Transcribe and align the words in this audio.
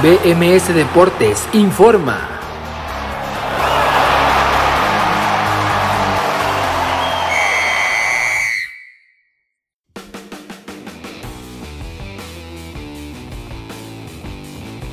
BMS 0.00 0.72
Deportes 0.72 1.48
informa. 1.54 2.38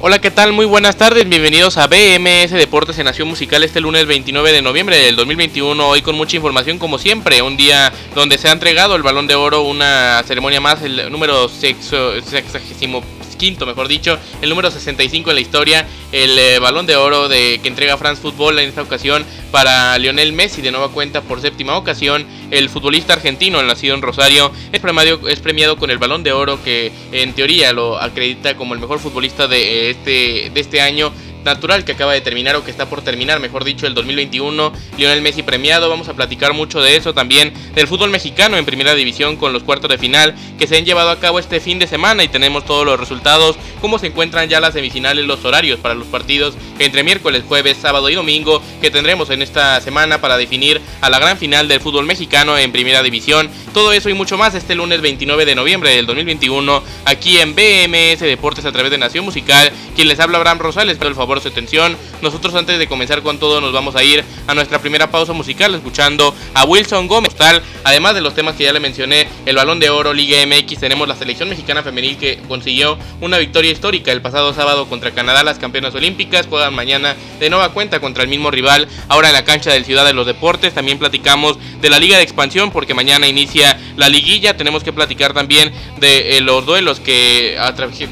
Hola, 0.01 0.19
¿qué 0.19 0.31
tal? 0.31 0.53
Muy 0.53 0.65
buenas 0.65 0.97
tardes, 0.97 1.29
bienvenidos 1.29 1.77
a 1.77 1.85
BMS 1.85 2.51
Deportes 2.51 2.97
en 2.97 3.05
Nación 3.05 3.27
Musical 3.27 3.63
este 3.63 3.81
lunes 3.81 4.07
29 4.07 4.51
de 4.51 4.61
noviembre 4.63 4.97
del 4.97 5.15
2021, 5.15 5.87
hoy 5.87 6.01
con 6.01 6.15
mucha 6.15 6.37
información 6.37 6.79
como 6.79 6.97
siempre, 6.97 7.43
un 7.43 7.57
día 7.57 7.93
donde 8.15 8.39
se 8.39 8.47
ha 8.47 8.51
entregado 8.51 8.95
el 8.95 9.03
Balón 9.03 9.27
de 9.27 9.35
Oro, 9.35 9.61
una 9.61 10.23
ceremonia 10.25 10.61
más, 10.61 10.81
el 10.81 11.11
número 11.11 11.47
sexo, 11.47 12.19
sexagésimo 12.21 13.03
quinto, 13.35 13.65
mejor 13.65 13.87
dicho, 13.87 14.17
el 14.41 14.49
número 14.49 14.71
65 14.71 15.29
en 15.29 15.35
la 15.35 15.41
historia, 15.41 15.87
el 16.11 16.37
eh, 16.37 16.59
balón 16.59 16.85
de 16.85 16.95
oro 16.95 17.27
de, 17.27 17.59
que 17.61 17.67
entrega 17.67 17.97
France 17.97 18.21
Football 18.21 18.59
en 18.59 18.69
esta 18.69 18.81
ocasión 18.81 19.25
para 19.51 19.97
Lionel 19.97 20.33
Messi, 20.33 20.61
de 20.61 20.71
nueva 20.71 20.89
cuenta 20.89 21.21
por 21.21 21.41
séptima 21.41 21.77
ocasión, 21.77 22.25
el 22.51 22.69
futbolista 22.69 23.13
argentino 23.13 23.61
nacido 23.63 23.95
en 23.95 24.01
Rosario 24.01 24.51
es 24.71 24.79
premiado, 24.79 25.27
es 25.27 25.39
premiado 25.39 25.77
con 25.77 25.89
el 25.91 25.97
balón 25.97 26.23
de 26.23 26.31
oro 26.31 26.63
que 26.63 26.91
en 27.11 27.33
teoría 27.33 27.73
lo 27.73 28.01
acredita 28.01 28.55
como 28.55 28.73
el 28.73 28.79
mejor 28.79 28.99
futbolista 28.99 29.47
de 29.47 29.89
este, 29.89 30.51
de 30.53 30.59
este 30.59 30.81
año 30.81 31.11
natural 31.45 31.85
que 31.85 31.93
acaba 31.93 32.13
de 32.13 32.21
terminar 32.21 32.55
o 32.55 32.65
que 32.65 32.71
está 32.71 32.89
por 32.89 33.03
terminar, 33.03 33.39
mejor 33.39 33.63
dicho, 33.63 33.87
el 33.87 33.93
2021. 33.93 34.73
Lionel 34.97 35.21
Messi 35.21 35.43
premiado, 35.43 35.89
vamos 35.89 36.09
a 36.09 36.13
platicar 36.13 36.53
mucho 36.53 36.81
de 36.81 36.97
eso 36.97 37.13
también, 37.13 37.53
del 37.73 37.87
fútbol 37.87 38.09
mexicano 38.09 38.57
en 38.57 38.65
primera 38.65 38.95
división 38.95 39.37
con 39.37 39.53
los 39.53 39.63
cuartos 39.63 39.89
de 39.89 39.97
final 39.97 40.35
que 40.57 40.67
se 40.67 40.77
han 40.77 40.85
llevado 40.85 41.11
a 41.11 41.19
cabo 41.19 41.39
este 41.39 41.59
fin 41.59 41.79
de 41.79 41.87
semana 41.87 42.23
y 42.23 42.27
tenemos 42.27 42.65
todos 42.65 42.85
los 42.85 42.99
resultados, 42.99 43.55
cómo 43.79 43.99
se 43.99 44.07
encuentran 44.07 44.49
ya 44.49 44.59
las 44.59 44.73
semifinales, 44.73 45.25
los 45.25 45.45
horarios 45.45 45.79
para 45.79 45.93
los 45.93 46.07
partidos 46.07 46.55
entre 46.79 47.03
miércoles, 47.03 47.43
jueves, 47.47 47.77
sábado 47.79 48.09
y 48.09 48.15
domingo 48.15 48.61
que 48.81 48.91
tendremos 48.91 49.29
en 49.29 49.41
esta 49.41 49.79
semana 49.81 50.19
para 50.19 50.37
definir 50.37 50.81
a 51.01 51.09
la 51.09 51.19
gran 51.19 51.37
final 51.37 51.67
del 51.67 51.79
fútbol 51.79 52.05
mexicano 52.05 52.57
en 52.57 52.71
primera 52.71 53.03
división. 53.03 53.49
Todo 53.75 53.91
eso 53.91 54.09
y 54.09 54.13
mucho 54.13 54.37
más 54.37 54.55
este 54.55 54.73
lunes 54.73 55.01
29 55.01 55.43
de 55.43 55.53
noviembre 55.53 55.93
del 55.93 56.05
2021 56.05 56.81
aquí 57.03 57.39
en 57.39 57.55
BMS 57.55 58.21
Deportes 58.21 58.63
a 58.63 58.71
través 58.71 58.89
de 58.89 58.97
Nación 58.97 59.25
Musical. 59.25 59.69
Quien 59.97 60.07
les 60.07 60.17
habla 60.21 60.37
Abraham 60.37 60.59
Rosales, 60.59 60.95
por 60.97 61.07
el 61.07 61.13
favor 61.13 61.41
su 61.41 61.49
atención. 61.49 61.97
Nosotros 62.21 62.55
antes 62.55 62.79
de 62.79 62.87
comenzar 62.87 63.21
con 63.21 63.37
todo 63.37 63.59
nos 63.59 63.73
vamos 63.73 63.97
a 63.97 64.03
ir 64.05 64.23
a 64.47 64.55
nuestra 64.55 64.79
primera 64.79 65.11
pausa 65.11 65.33
musical 65.33 65.75
escuchando 65.75 66.33
a 66.53 66.63
Wilson 66.63 67.09
Gómez. 67.09 67.35
Tal, 67.35 67.61
además 67.83 68.15
de 68.15 68.21
los 68.21 68.33
temas 68.33 68.55
que 68.55 68.63
ya 68.63 68.71
le 68.71 68.79
mencioné, 68.79 69.27
el 69.45 69.57
Balón 69.57 69.81
de 69.81 69.89
Oro, 69.89 70.13
Liga 70.13 70.37
MX, 70.45 70.79
tenemos 70.79 71.05
la 71.05 71.17
selección 71.17 71.49
mexicana 71.49 71.83
femenil 71.83 72.15
que 72.17 72.39
consiguió 72.47 72.97
una 73.19 73.37
victoria 73.39 73.71
histórica 73.71 74.13
el 74.13 74.21
pasado 74.21 74.53
sábado 74.53 74.87
contra 74.87 75.11
Canadá, 75.11 75.43
las 75.43 75.59
campeonas 75.59 75.93
olímpicas, 75.95 76.47
juegan 76.47 76.73
mañana 76.73 77.17
de 77.41 77.49
nueva 77.49 77.73
cuenta 77.73 77.99
contra 77.99 78.23
el 78.23 78.29
mismo 78.29 78.51
rival, 78.51 78.87
ahora 79.09 79.27
en 79.27 79.33
la 79.33 79.43
cancha 79.43 79.73
del 79.73 79.83
Ciudad 79.83 80.05
de 80.05 80.13
los 80.13 80.25
Deportes. 80.25 80.73
También 80.73 80.97
platicamos 80.97 81.57
de 81.81 81.89
la 81.89 81.99
Liga 81.99 82.15
de 82.15 82.23
Expansión 82.23 82.71
porque 82.71 82.93
mañana 82.93 83.27
inicia 83.27 83.64
la 83.95 84.09
liguilla. 84.09 84.57
Tenemos 84.57 84.83
que 84.83 84.93
platicar 84.93 85.33
también 85.33 85.71
de 85.97 86.37
eh, 86.37 86.41
los 86.41 86.65
duelos 86.65 86.99
que, 86.99 87.57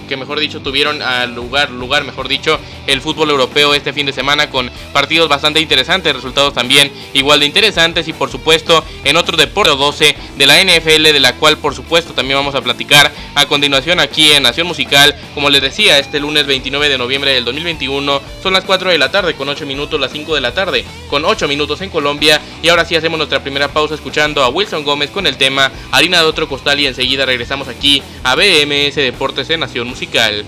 que 0.08 0.18
mejor 0.18 0.40
dicho 0.40 0.62
tuvieron 0.62 1.02
al 1.02 1.34
lugar, 1.34 1.72
lugar 1.72 2.04
mejor 2.04 2.28
dicho, 2.28 2.60
el 2.88 3.02
fútbol 3.02 3.30
europeo 3.30 3.74
este 3.74 3.94
fin 3.94 4.06
de 4.06 4.14
semana 4.14 4.50
con 4.50 4.70
partidos 4.92 5.30
bastante 5.30 5.60
interesantes, 5.60 6.14
resultados 6.14 6.54
también 6.54 6.92
igual 7.14 7.40
de 7.40 7.46
interesantes 7.46 8.08
y 8.08 8.14
por 8.14 8.30
supuesto 8.30 8.84
en 9.04 9.18
otro 9.18 9.38
deporte 9.38 9.64
12 9.64 10.16
de 10.38 10.46
la 10.46 10.62
NFL 10.62 11.04
de 11.04 11.20
la 11.20 11.36
cual 11.36 11.58
por 11.58 11.76
supuesto 11.76 12.14
también 12.14 12.38
vamos 12.38 12.56
a 12.56 12.62
platicar 12.62 13.12
a 13.36 13.46
continuación 13.46 14.00
aquí 14.00 14.32
en 14.32 14.44
Nación 14.44 14.68
Musical. 14.68 15.16
Como 15.34 15.50
les 15.50 15.62
decía, 15.62 15.98
este 16.00 16.20
lunes 16.20 16.46
29 16.46 16.90
de 16.90 16.98
noviembre 16.98 17.34
del 17.34 17.46
2021 17.46 18.22
son 18.42 18.54
las 18.54 18.64
4 18.64 18.92
de 18.92 18.98
la 18.98 19.12
tarde 19.12 19.36
con 19.36 19.50
8 19.50 19.66
minutos, 19.66 20.00
las 20.00 20.12
5 20.12 20.36
de 20.36 20.42
la 20.42 20.54
tarde 20.54 20.86
con 21.10 21.26
8 21.26 21.48
minutos 21.48 21.82
en 21.82 21.90
Colombia 21.90 22.42
y 22.62 22.70
ahora 22.70 22.86
sí 22.86 22.96
hacemos 22.96 23.18
nuestra 23.18 23.42
primera 23.42 23.68
pausa 23.68 23.96
escuchando 23.96 24.44
a 24.44 24.50
Wilson 24.50 24.84
Gómez 24.84 25.10
con 25.10 25.28
el 25.28 25.38
tema 25.38 25.43
Harina 25.92 26.20
de 26.20 26.26
otro 26.26 26.48
costal 26.48 26.80
y 26.80 26.88
enseguida 26.88 27.26
regresamos 27.26 27.68
aquí 27.68 28.02
a 28.24 28.36
BMS 28.36 28.96
Deportes 28.96 29.50
en 29.50 29.60
Nación 29.60 29.88
Musical. 29.88 30.46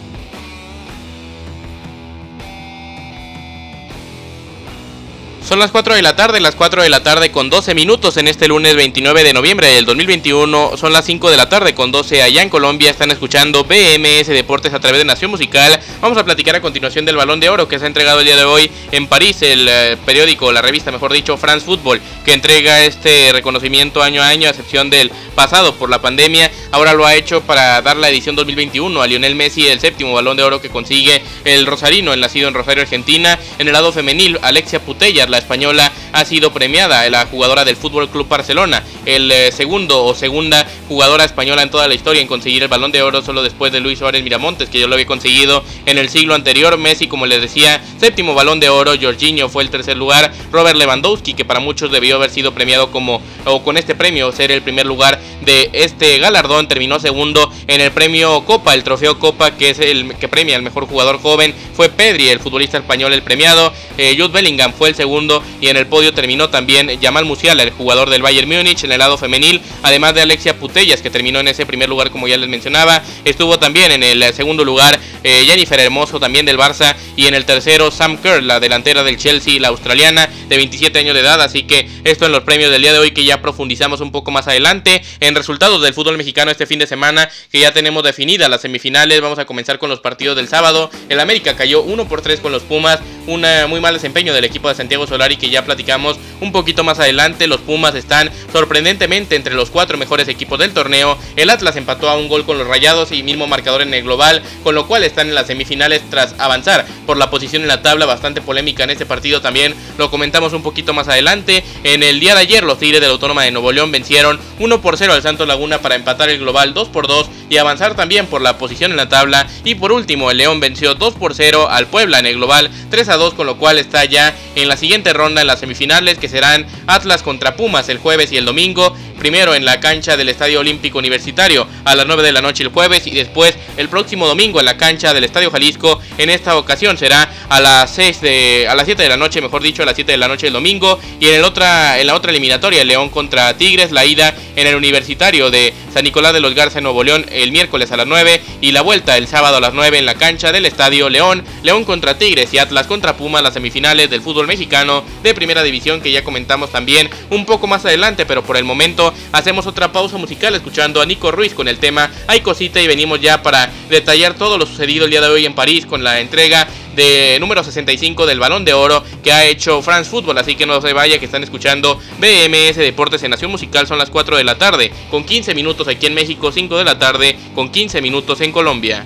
Son 5.46 5.60
las 5.60 5.70
4 5.70 5.94
de 5.94 6.02
la 6.02 6.16
tarde, 6.16 6.40
las 6.40 6.56
4 6.56 6.82
de 6.82 6.90
la 6.90 7.04
tarde 7.04 7.32
con 7.32 7.52
12 7.52 7.76
minutos 7.76 8.18
en 8.18 8.28
este 8.28 8.48
lunes 8.48 8.76
29 8.76 9.24
de 9.24 9.32
noviembre 9.32 9.68
del 9.68 9.86
2021. 9.86 10.76
Son 10.76 10.92
las 10.92 11.06
5 11.06 11.30
de 11.30 11.38
la 11.38 11.50
tarde 11.50 11.76
con 11.76 11.92
12 11.92 12.24
allá 12.24 12.42
en 12.42 12.50
Colombia. 12.50 12.90
Están 12.90 13.12
escuchando 13.12 13.64
BMS 13.64 14.26
Deportes 14.26 14.74
a 14.74 14.80
través 14.80 14.98
de 14.98 15.06
Nación 15.06 15.30
Musical. 15.30 15.80
Vamos 16.02 16.18
a 16.18 16.26
platicar 16.26 16.56
a 16.56 16.62
continuación 16.62 17.06
del 17.06 17.16
Balón 17.16 17.40
de 17.40 17.50
Oro 17.50 17.68
que 17.68 17.78
se 17.78 17.86
ha 17.86 17.88
entregado 17.88 18.22
el 18.22 18.26
día 18.26 18.38
de 18.38 18.44
hoy 18.44 18.72
en 18.92 19.06
París, 19.06 19.44
el 19.44 19.68
eh, 19.70 19.98
periódico, 20.04 20.52
la 20.52 20.64
revista, 20.64 20.92
mejor 20.92 21.14
dicho, 21.14 21.38
France 21.38 21.64
Football, 21.64 22.02
que 22.26 22.34
entrega 22.34 22.84
este 22.84 23.32
reconocimiento 23.32 24.02
año 24.02 24.24
a 24.24 24.30
año, 24.30 24.48
a 24.48 24.50
excepción 24.50 24.90
del 24.90 25.12
pasado 25.36 25.76
por 25.76 25.92
la 25.92 26.02
pandemia. 26.02 26.50
Ahora 26.72 26.94
lo 26.94 27.06
ha 27.06 27.14
hecho 27.14 27.42
para 27.42 27.84
dar 27.84 27.98
la 27.98 28.10
edición 28.10 28.36
2021 28.36 29.00
a 29.00 29.06
Lionel 29.06 29.36
Messi, 29.36 29.68
el 29.68 29.80
séptimo 29.80 30.14
Balón 30.14 30.38
de 30.38 30.44
Oro 30.44 30.60
que 30.60 30.70
consigue 30.70 31.22
el 31.44 31.68
Rosarino, 31.68 32.14
el 32.14 32.20
nacido 32.20 32.48
en 32.48 32.56
Rosario, 32.56 32.82
Argentina. 32.82 33.38
En 33.60 33.68
el 33.68 33.74
lado 33.74 33.92
femenil, 33.94 34.40
Alexia 34.42 34.80
Putellas, 34.80 35.30
la 35.36 35.40
española 35.40 35.92
ha 36.14 36.24
sido 36.24 36.54
premiada, 36.54 37.10
la 37.10 37.26
jugadora 37.26 37.66
del 37.66 37.76
Fútbol 37.76 38.10
Club 38.10 38.28
Barcelona, 38.28 38.84
el 39.06 39.30
eh, 39.30 39.52
segundo 39.52 40.06
o 40.06 40.16
segunda 40.16 40.66
jugadora 40.88 41.26
española 41.26 41.62
en 41.62 41.70
toda 41.70 41.90
la 41.90 41.94
historia 41.94 42.22
en 42.22 42.28
conseguir 42.28 42.64
el 42.64 42.70
Balón 42.70 42.94
de 42.94 43.02
Oro 43.02 43.22
solo 43.22 43.44
después 43.44 43.74
de 43.74 43.82
Luis 43.82 44.00
Suárez 44.00 44.24
Miramontes, 44.24 44.70
que 44.70 44.80
yo 44.80 44.88
lo 44.88 44.94
había 44.94 45.06
conseguido 45.06 45.62
en 45.86 45.98
el 45.98 46.08
siglo 46.08 46.36
anterior. 46.36 46.78
Messi, 46.78 47.08
como 47.08 47.26
les 47.26 47.42
decía, 47.42 47.84
séptimo 48.00 48.34
Balón 48.34 48.62
de 48.62 48.70
Oro, 48.70 48.94
Jorginho 49.00 49.50
fue 49.50 49.64
el 49.64 49.70
tercer 49.70 49.98
lugar, 49.98 50.32
Robert 50.54 50.78
Lewandowski, 50.78 51.34
que 51.34 51.44
para 51.44 51.60
muchos 51.60 51.92
debió 51.92 52.16
haber 52.16 52.30
sido 52.30 52.54
premiado 52.54 52.92
como 52.92 53.22
o 53.44 53.62
con 53.62 53.76
este 53.76 53.94
premio 53.94 54.32
ser 54.32 54.52
el 54.52 54.62
primer 54.62 54.86
lugar 54.86 55.20
de 55.42 55.70
este 55.74 56.18
galardón, 56.20 56.70
terminó 56.70 56.98
segundo 57.00 57.52
en 57.68 57.82
el 57.82 57.92
premio 57.92 58.46
Copa, 58.46 58.74
el 58.74 58.84
trofeo 58.84 59.20
Copa, 59.20 59.52
que 59.52 59.72
es 59.72 59.80
el 59.80 60.16
que 60.16 60.30
premia 60.30 60.56
al 60.56 60.62
mejor 60.62 60.88
jugador 60.88 61.20
joven, 61.20 61.54
fue 61.74 61.90
Pedri, 61.90 62.30
el 62.30 62.40
futbolista 62.40 62.78
español, 62.78 63.12
el 63.12 63.22
premiado, 63.22 63.74
eh, 63.98 64.16
Jude 64.18 64.30
Bellingham 64.30 64.72
fue 64.72 64.90
el 64.90 64.96
segundo 64.96 65.25
y 65.62 65.68
en 65.68 65.78
el 65.78 65.88
podio 65.88 66.14
terminó 66.14 66.50
también 66.50 66.90
Jamal 67.02 67.26
Musiala, 67.26 67.64
el 67.64 67.72
jugador 67.72 68.10
del 68.10 68.22
Bayern 68.22 68.48
Múnich 68.48 68.84
en 68.84 68.92
el 68.92 69.00
lado 69.00 69.18
femenil, 69.18 69.62
además 69.84 70.14
de 70.14 70.22
Alexia 70.22 70.58
Putellas 70.58 71.02
que 71.02 71.10
terminó 71.10 71.40
en 71.40 71.48
ese 71.48 71.66
primer 71.66 71.90
lugar 71.90 72.12
como 72.12 72.28
ya 72.28 72.38
les 72.38 72.50
mencionaba, 72.50 73.02
estuvo 73.24 73.60
también 73.60 73.92
en 73.92 74.04
el 74.04 74.34
segundo 74.34 74.64
lugar 74.64 75.00
eh, 75.24 75.44
Jennifer 75.48 75.80
Hermoso 75.80 76.20
también 76.20 76.46
del 76.46 76.58
Barça. 76.58 76.96
Y 77.16 77.26
en 77.28 77.34
el 77.34 77.46
tercero 77.46 77.92
Sam 77.92 78.18
Kerr, 78.18 78.44
la 78.44 78.60
delantera 78.60 79.04
del 79.04 79.18
Chelsea, 79.18 79.60
la 79.60 79.70
australiana 79.70 80.30
de 80.48 80.58
27 80.58 81.00
años 81.00 81.16
de 81.16 81.22
edad, 81.22 81.42
así 81.42 81.64
que 81.64 81.90
esto 82.04 82.26
en 82.26 82.32
los 82.32 82.44
premios 82.44 82.72
del 82.72 82.82
día 82.82 82.94
de 82.94 83.00
hoy 83.00 83.12
que 83.12 83.24
ya 83.24 83.42
profundizamos 83.42 84.02
un 84.02 84.12
poco 84.12 84.32
más 84.32 84.48
adelante. 84.48 85.02
En 85.20 85.34
resultados 85.34 85.82
del 85.82 85.94
fútbol 85.94 86.18
mexicano 86.18 86.52
este 86.52 86.68
fin 86.68 86.80
de 86.80 86.88
semana 86.88 87.30
que 87.52 87.60
ya 87.60 87.74
tenemos 87.74 88.04
definidas 88.04 88.50
las 88.50 88.62
semifinales, 88.62 89.22
vamos 89.22 89.40
a 89.40 89.46
comenzar 89.46 89.80
con 89.80 89.90
los 89.90 90.00
partidos 90.00 90.36
del 90.36 90.48
sábado, 90.48 90.92
el 91.10 91.20
América 91.20 91.56
cayó 91.56 91.82
1 91.82 92.08
por 92.08 92.22
3 92.22 92.40
con 92.40 92.52
los 92.52 92.64
Pumas, 92.64 93.00
un 93.28 93.46
muy 93.68 93.80
mal 93.80 93.94
desempeño 93.94 94.34
del 94.34 94.44
equipo 94.44 94.70
de 94.70 94.76
Santiago 94.76 95.08
y 95.16 95.38
que 95.38 95.50
ya 95.50 95.64
platicamos 95.64 96.18
un 96.42 96.52
poquito 96.52 96.84
más 96.84 97.00
adelante. 97.00 97.48
Los 97.48 97.62
Pumas 97.62 97.96
están 97.96 98.30
sorprendentemente 98.52 99.36
entre 99.36 99.56
los 99.56 99.70
cuatro 99.70 99.98
mejores 99.98 100.28
equipos 100.28 100.60
del 100.60 100.74
torneo. 100.74 101.18
El 101.36 101.50
Atlas 101.50 101.78
empató 101.78 102.10
a 102.10 102.18
un 102.18 102.28
gol 102.28 102.46
con 102.46 102.58
los 102.58 102.68
Rayados 102.68 103.12
y 103.12 103.24
mismo 103.24 103.48
marcador 103.48 103.82
en 103.82 103.94
el 103.94 104.04
global, 104.04 104.44
con 104.64 104.76
lo 104.76 104.88
cual 104.88 105.04
están 105.04 105.30
en 105.30 105.36
las 105.36 105.48
semifinales 105.48 106.02
tras 106.10 106.36
avanzar 106.38 106.86
por 107.06 107.18
la 107.18 107.30
posición 107.30 107.62
en 107.62 107.70
la 107.70 107.82
tabla. 107.82 108.06
Bastante 108.06 108.42
polémica 108.42 108.84
en 108.84 108.90
este 108.90 109.06
partido 109.06 109.42
también. 109.42 109.74
Lo 109.98 110.12
comentamos 110.12 110.54
un 110.54 110.62
poquito 110.62 110.94
más 110.94 111.08
adelante. 111.08 111.64
En 111.84 112.04
el 112.04 112.20
día 112.20 112.36
de 112.36 112.42
ayer 112.42 112.64
los 112.64 112.78
Tigres 112.78 113.00
de 113.00 113.08
la 113.08 113.14
Autónoma 113.14 113.44
de 113.44 113.52
Nuevo 113.52 113.72
León 113.72 113.92
vencieron 113.92 114.40
1 114.60 114.82
por 114.82 114.98
0 114.98 115.14
al 115.14 115.22
Santos 115.22 115.48
Laguna 115.48 115.80
para 115.80 115.96
empatar 115.96 116.30
el 116.30 116.40
global 116.40 116.74
2 116.74 116.90
por 116.90 117.08
2 117.08 117.30
y 117.50 117.58
avanzar 117.58 117.96
también 117.96 118.28
por 118.28 118.42
la 118.42 118.58
posición 118.58 118.92
en 118.92 118.98
la 118.98 119.10
tabla. 119.10 119.48
Y 119.64 119.76
por 119.76 119.92
último 119.92 120.32
el 120.32 120.38
León 120.38 120.60
venció 120.60 120.96
2 120.96 121.16
por 121.16 121.34
0 121.34 121.68
al 121.70 121.88
Puebla 121.88 122.20
en 122.20 122.26
el 122.26 122.36
global 122.36 122.70
3 122.90 123.10
a 123.10 123.18
2 123.18 123.34
con 123.34 123.46
lo 123.46 123.58
cual 123.58 123.80
está 123.80 124.06
ya 124.06 124.36
en 124.56 124.68
la 124.68 124.78
siguiente 124.78 125.14
ronda 125.14 125.42
en 125.42 125.48
las 125.48 125.60
semifinales 125.60 126.18
que 126.18 126.30
serán 126.30 126.66
Atlas 126.88 127.24
contra 127.24 127.56
Pumas 127.56 127.90
el 127.90 127.98
jueves 127.98 128.32
y 128.32 128.38
el 128.38 128.46
domingo. 128.46 128.96
Primero 129.26 129.56
en 129.56 129.66
la 129.66 129.80
cancha 129.80 130.18
del 130.18 130.30
Estadio 130.30 130.60
Olímpico 130.60 131.00
Universitario 131.00 131.68
a 131.84 131.96
las 131.96 132.06
9 132.06 132.22
de 132.22 132.32
la 132.32 132.44
noche 132.44 132.62
el 132.62 132.70
jueves 132.70 133.08
y 133.08 133.10
después 133.10 133.58
el 133.76 133.90
próximo 133.90 134.28
domingo 134.28 134.60
en 134.60 134.68
la 134.68 134.78
cancha 134.78 135.16
del 135.16 135.24
Estadio 135.24 135.50
Jalisco. 135.50 136.00
En 136.20 136.30
esta 136.30 136.56
ocasión 136.56 136.96
será 136.96 137.28
a 137.50 137.60
las 137.60 137.90
6 137.96 138.22
de 138.22 138.68
a 138.70 138.76
las 138.76 138.86
7 138.86 139.02
de 139.02 139.10
la 139.10 139.18
noche, 139.18 139.42
mejor 139.42 139.64
dicho, 139.64 139.82
a 139.82 139.88
las 139.88 139.96
7 139.96 140.12
de 140.12 140.20
la 140.20 140.28
noche 140.28 140.46
el 140.46 140.54
domingo 140.54 141.00
y 141.20 141.30
en 141.30 141.34
el 141.34 141.44
otra 141.44 142.00
en 142.00 142.06
la 142.06 142.14
otra 142.14 142.30
eliminatoria 142.30 142.84
el 142.84 142.88
León 142.88 143.10
contra 143.10 143.58
Tigres, 143.58 143.92
la 143.92 144.06
ida 144.06 144.36
en 144.56 144.68
el 144.68 144.76
Universitario 144.76 145.50
de 145.50 145.74
San 145.92 146.04
Nicolás 146.04 146.34
de 146.34 146.40
los 146.40 146.54
Garza 146.54 146.78
en 146.78 146.84
Nuevo 146.84 147.04
León 147.04 147.26
el 147.32 147.52
miércoles 147.52 147.92
a 147.92 147.98
las 147.98 148.06
9 148.06 148.42
y 148.62 148.74
la 148.74 148.82
vuelta 148.82 149.18
el 149.18 149.28
sábado 149.28 149.58
a 149.58 149.60
las 149.60 149.74
9 149.74 149.98
en 149.98 150.06
la 150.06 150.14
cancha 150.14 150.52
del 150.52 150.68
Estadio 150.68 151.10
León, 151.10 151.44
León 151.64 151.84
contra 151.84 152.20
Tigres 152.20 152.54
y 152.54 152.60
Atlas 152.60 152.86
contra 152.86 153.18
Pumas 153.18 153.42
las 153.42 153.56
semifinales 153.56 154.08
del 154.08 154.22
fútbol 154.22 154.46
mexicano 154.46 155.04
de 155.24 155.34
primera 155.34 155.64
división 155.64 156.00
que 156.00 156.12
ya 156.12 156.24
comentamos 156.24 156.72
también 156.72 157.10
un 157.32 157.48
poco 157.48 157.66
más 157.66 157.84
adelante, 157.86 158.28
pero 158.28 158.44
por 158.44 158.58
el 158.58 158.66
momento 158.66 159.15
hacemos 159.32 159.68
otra 159.68 159.92
pausa 159.92 160.18
musical 160.18 160.56
escuchando 160.56 161.02
a 161.02 161.06
Nico 161.06 161.32
Ruiz 161.32 161.54
con 161.54 161.68
el 161.68 161.78
tema 161.78 162.10
Hay 162.28 162.42
cosita 162.42 162.82
y 162.82 162.88
venimos 162.88 163.22
ya 163.22 163.42
para 163.42 163.72
detallar 163.90 164.36
todo 164.36 164.58
lo 164.58 164.66
sucedido 164.66 165.06
el 165.06 165.12
día 165.12 165.22
de 165.22 165.28
hoy 165.28 165.46
en 165.46 165.56
París 165.56 165.86
con 165.86 166.04
la 166.04 166.20
entrega 166.20 166.68
de 166.96 167.38
número 167.40 167.64
65 167.64 168.26
del 168.26 168.40
Balón 168.40 168.66
de 168.66 168.74
Oro 168.74 169.04
que 169.24 169.32
ha 169.32 169.46
hecho 169.46 169.82
France 169.82 170.10
Football. 170.10 170.38
Así 170.38 170.56
que 170.56 170.66
no 170.66 170.82
se 170.82 170.94
vaya 170.94 171.20
que 171.20 171.26
están 171.26 171.44
escuchando 171.44 172.00
BMS 172.20 172.78
Deportes 172.78 173.24
en 173.24 173.32
Nación 173.32 173.52
Musical. 173.52 173.88
Son 173.88 173.98
las 173.98 174.10
4 174.10 174.38
de 174.38 174.44
la 174.44 174.58
tarde 174.58 174.92
con 175.12 175.24
15 175.24 175.54
minutos 175.54 175.88
aquí 175.88 176.08
en 176.08 176.14
México, 176.14 176.52
5 176.52 176.78
de 176.78 176.84
la 176.84 176.98
tarde 176.98 177.38
con 177.54 177.70
15 177.70 178.02
minutos 178.02 178.42
en 178.42 178.52
Colombia. 178.52 179.06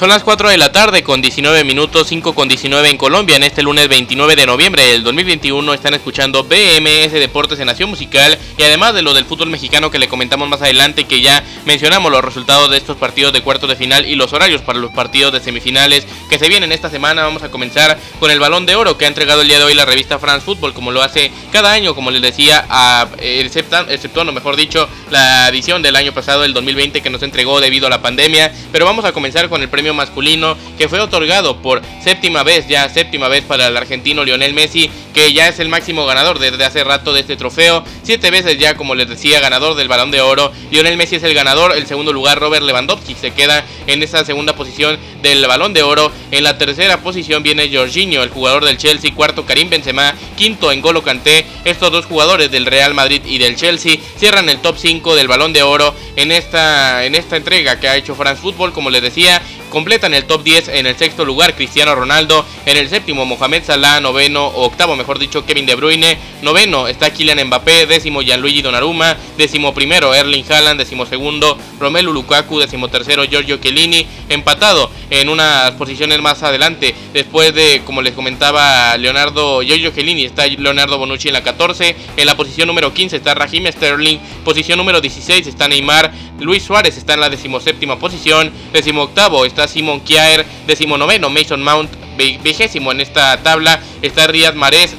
Son 0.00 0.08
las 0.08 0.24
4 0.24 0.48
de 0.48 0.56
la 0.56 0.72
tarde 0.72 1.02
con 1.02 1.20
19 1.20 1.62
minutos, 1.62 2.06
5 2.08 2.34
con 2.34 2.48
19 2.48 2.88
en 2.88 2.96
Colombia. 2.96 3.36
En 3.36 3.42
este 3.42 3.62
lunes 3.62 3.86
29 3.86 4.34
de 4.34 4.46
noviembre 4.46 4.82
del 4.86 5.02
2021 5.02 5.74
están 5.74 5.92
escuchando 5.92 6.42
BMS 6.42 7.12
Deportes 7.12 7.60
en 7.60 7.66
Nación 7.66 7.90
Musical 7.90 8.38
y 8.56 8.62
además 8.62 8.94
de 8.94 9.02
lo 9.02 9.12
del 9.12 9.26
fútbol 9.26 9.50
mexicano 9.50 9.90
que 9.90 9.98
le 9.98 10.08
comentamos 10.08 10.48
más 10.48 10.62
adelante 10.62 11.04
que 11.04 11.20
ya 11.20 11.44
mencionamos 11.66 12.10
los 12.10 12.24
resultados 12.24 12.70
de 12.70 12.78
estos 12.78 12.96
partidos 12.96 13.34
de 13.34 13.42
cuartos 13.42 13.68
de 13.68 13.76
final 13.76 14.06
y 14.06 14.14
los 14.14 14.32
horarios 14.32 14.62
para 14.62 14.78
los 14.78 14.90
partidos 14.90 15.34
de 15.34 15.40
semifinales 15.40 16.06
que 16.30 16.38
se 16.38 16.48
vienen 16.48 16.72
esta 16.72 16.88
semana. 16.88 17.24
Vamos 17.24 17.42
a 17.42 17.50
comenzar 17.50 17.98
con 18.18 18.30
el 18.30 18.40
balón 18.40 18.64
de 18.64 18.76
oro 18.76 18.96
que 18.96 19.04
ha 19.04 19.08
entregado 19.08 19.42
el 19.42 19.48
día 19.48 19.58
de 19.58 19.64
hoy 19.64 19.74
la 19.74 19.84
revista 19.84 20.18
France 20.18 20.46
Football 20.46 20.72
como 20.72 20.92
lo 20.92 21.02
hace 21.02 21.30
cada 21.52 21.72
año, 21.72 21.94
como 21.94 22.10
les 22.10 22.22
decía, 22.22 22.64
a, 22.70 23.06
exceptuando 23.18 24.32
mejor 24.32 24.56
dicho 24.56 24.88
la 25.10 25.48
edición 25.48 25.82
del 25.82 25.94
año 25.94 26.14
pasado, 26.14 26.44
el 26.44 26.54
2020 26.54 27.02
que 27.02 27.10
nos 27.10 27.22
entregó 27.22 27.60
debido 27.60 27.86
a 27.86 27.90
la 27.90 28.00
pandemia. 28.00 28.50
Pero 28.72 28.86
vamos 28.86 29.04
a 29.04 29.12
comenzar 29.12 29.50
con 29.50 29.60
el 29.60 29.68
premio 29.68 29.89
masculino 29.94 30.56
que 30.78 30.88
fue 30.88 31.00
otorgado 31.00 31.60
por 31.62 31.82
séptima 32.02 32.42
vez, 32.42 32.68
ya 32.68 32.88
séptima 32.88 33.28
vez 33.28 33.44
para 33.44 33.68
el 33.68 33.76
argentino 33.76 34.24
Lionel 34.24 34.54
Messi, 34.54 34.90
que 35.14 35.32
ya 35.32 35.48
es 35.48 35.58
el 35.58 35.68
máximo 35.68 36.06
ganador 36.06 36.38
desde 36.38 36.64
hace 36.64 36.84
rato 36.84 37.12
de 37.12 37.20
este 37.20 37.36
trofeo, 37.36 37.84
siete 38.02 38.30
veces 38.30 38.58
ya 38.58 38.76
como 38.76 38.94
les 38.94 39.08
decía 39.08 39.40
ganador 39.40 39.74
del 39.74 39.88
balón 39.88 40.10
de 40.10 40.20
oro, 40.20 40.52
Lionel 40.70 40.96
Messi 40.96 41.16
es 41.16 41.22
el 41.22 41.34
ganador, 41.34 41.76
el 41.76 41.86
segundo 41.86 42.12
lugar 42.12 42.38
Robert 42.38 42.64
Lewandowski 42.64 43.14
se 43.14 43.32
queda 43.32 43.64
en 43.86 44.02
esa 44.02 44.24
segunda 44.24 44.54
posición 44.54 44.98
del 45.22 45.46
balón 45.46 45.72
de 45.74 45.82
oro, 45.82 46.10
en 46.30 46.44
la 46.44 46.58
tercera 46.58 46.98
posición 46.98 47.42
viene 47.42 47.70
Jorginho, 47.72 48.22
el 48.22 48.30
jugador 48.30 48.64
del 48.64 48.78
Chelsea, 48.78 49.14
cuarto 49.14 49.44
Karim 49.44 49.70
Benzema, 49.70 50.14
quinto 50.36 50.72
N'Golo 50.72 51.02
Kanté, 51.02 51.46
estos 51.64 51.90
dos 51.90 52.06
jugadores 52.06 52.50
del 52.50 52.66
Real 52.66 52.94
Madrid 52.94 53.22
y 53.24 53.38
del 53.38 53.56
Chelsea 53.56 53.96
cierran 54.16 54.48
el 54.48 54.58
top 54.58 54.76
5 54.78 55.14
del 55.16 55.28
balón 55.28 55.52
de 55.52 55.62
oro 55.62 55.94
en 56.16 56.32
esta, 56.32 57.04
en 57.04 57.14
esta 57.14 57.36
entrega 57.36 57.80
que 57.80 57.88
ha 57.88 57.96
hecho 57.96 58.14
France 58.14 58.40
Football, 58.42 58.72
como 58.72 58.90
les 58.90 59.02
decía, 59.02 59.42
completan 59.70 60.12
el 60.12 60.26
top 60.26 60.42
10 60.42 60.68
en 60.68 60.86
el 60.86 60.96
sexto 60.96 61.24
lugar 61.24 61.54
Cristiano 61.54 61.94
Ronaldo, 61.94 62.44
en 62.66 62.76
el 62.76 62.88
séptimo 62.88 63.24
Mohamed 63.24 63.64
Salah, 63.64 64.00
noveno 64.00 64.48
o 64.48 64.64
octavo 64.64 64.96
mejor 64.96 65.18
dicho 65.18 65.46
Kevin 65.46 65.64
De 65.64 65.74
Bruyne, 65.76 66.18
noveno 66.42 66.88
está 66.88 67.10
Kylian 67.10 67.46
Mbappé, 67.46 67.86
décimo 67.86 68.20
Gianluigi 68.20 68.60
Donnarumma, 68.60 69.16
décimo 69.38 69.72
primero 69.72 70.14
Erling 70.14 70.44
Haaland, 70.50 70.80
décimo 70.80 71.06
segundo 71.06 71.56
Romelu 71.78 72.12
Lukaku, 72.12 72.58
décimo 72.58 72.88
tercero 72.88 73.24
Giorgio 73.24 73.56
Chiellini, 73.56 74.06
empatado 74.28 74.90
en 75.08 75.28
unas 75.28 75.70
posiciones 75.72 76.20
más 76.20 76.42
adelante, 76.42 76.94
después 77.12 77.54
de 77.54 77.82
como 77.86 78.02
les 78.02 78.12
comentaba 78.12 78.96
Leonardo 78.98 79.62
Giorgio 79.62 79.92
Chiellini 79.92 80.24
está 80.24 80.46
Leonardo 80.46 80.98
Bonucci 80.98 81.28
en 81.28 81.34
la 81.34 81.42
14, 81.42 81.96
en 82.16 82.26
la 82.26 82.36
posición 82.36 82.66
número 82.66 82.92
15 82.92 83.16
está 83.16 83.34
Raheem 83.34 83.70
Sterling, 83.70 84.18
posición 84.44 84.78
número 84.78 85.00
16 85.00 85.46
está 85.46 85.68
Neymar, 85.68 86.12
Luis 86.40 86.64
Suárez 86.64 86.96
está 86.96 87.14
en 87.14 87.20
la 87.20 87.28
decimoséptima 87.30 87.98
posición, 87.98 88.50
décimo 88.72 89.02
octavo 89.02 89.46
está 89.60 89.68
Simon 89.68 90.00
Kjaer, 90.00 90.46
decimonoveno 90.66 91.28
Mason 91.28 91.62
Mount, 91.62 91.90
vigésimo 92.16 92.92
en 92.92 93.00
esta 93.02 93.36
tabla 93.42 93.78
está 94.02 94.26
Riyad 94.26 94.54
Mahrez, 94.54 94.94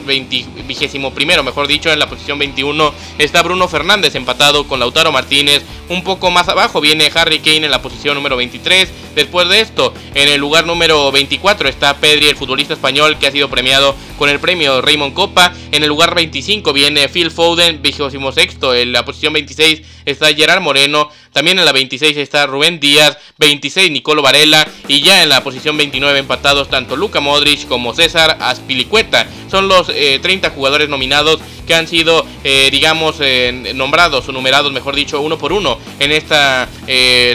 vigésimo 0.68 1.14
primero, 1.14 1.44
mejor 1.44 1.68
dicho, 1.68 1.92
en 1.92 2.00
la 2.00 2.10
posición 2.10 2.40
21 2.40 2.94
está 3.18 3.42
Bruno 3.42 3.68
Fernández 3.68 4.16
empatado 4.16 4.68
con 4.68 4.80
Lautaro 4.80 5.12
Martínez, 5.12 5.64
un 5.90 6.04
poco 6.04 6.32
más 6.32 6.48
abajo 6.48 6.82
viene 6.82 7.12
Harry 7.14 7.40
Kane 7.40 7.66
en 7.66 7.72
la 7.72 7.82
posición 7.82 8.16
número 8.16 8.38
23, 8.38 8.90
después 9.16 9.50
de 9.50 9.62
esto, 9.62 9.94
en 10.14 10.30
el 10.30 10.40
lugar 10.40 10.66
número 10.66 11.12
24 11.12 11.68
está 11.70 11.98
Pedri, 11.98 12.28
el 12.28 12.36
futbolista 12.36 12.74
español 12.74 13.18
que 13.18 13.28
ha 13.28 13.32
sido 13.32 13.50
premiado 13.50 13.96
con 14.18 14.30
el 14.30 14.40
premio 14.40 14.82
Raymond 14.82 15.14
Copa, 15.14 15.54
en 15.72 15.84
el 15.84 15.90
lugar 15.90 16.16
25 16.16 16.74
viene 16.74 17.10
Phil 17.10 17.32
Foden, 17.32 17.82
vigésimo 17.82 18.32
sexto, 18.32 18.74
en 18.74 18.92
la 18.92 19.06
posición 19.06 19.34
26 19.34 19.82
está 20.06 20.34
Gerard 20.34 20.62
Moreno, 20.62 21.10
también 21.32 21.60
en 21.60 21.66
la 21.66 21.72
26 21.72 22.18
está 22.18 22.46
Rubén 22.46 22.80
Díaz, 22.80 23.18
26 23.38 23.92
Nicolo 23.92 24.22
Varela. 24.22 24.68
Y 24.88 25.02
ya 25.02 25.24
en 25.24 25.30
la 25.30 25.44
posición 25.44 25.78
29 25.78 26.20
empatados 26.20 26.70
tanto 26.70 26.98
Luka 26.98 27.22
Modric 27.22 27.68
como 27.68 27.94
César 27.94 28.38
Aspilicueta. 28.92 29.26
Son 29.50 29.68
los 29.68 29.88
30 29.88 30.48
eh, 30.48 30.52
jugadores 30.54 30.90
nominados 30.90 31.40
que 31.66 31.74
han 31.74 31.88
sido, 31.88 32.26
eh, 32.44 32.70
digamos, 32.72 33.18
eh, 33.20 33.72
nombrados 33.76 34.28
o 34.28 34.32
numerados, 34.32 34.72
mejor 34.72 34.96
dicho, 34.96 35.22
uno 35.22 35.38
por 35.38 35.54
uno 35.54 35.78
en 36.00 36.12
esta 36.12 36.68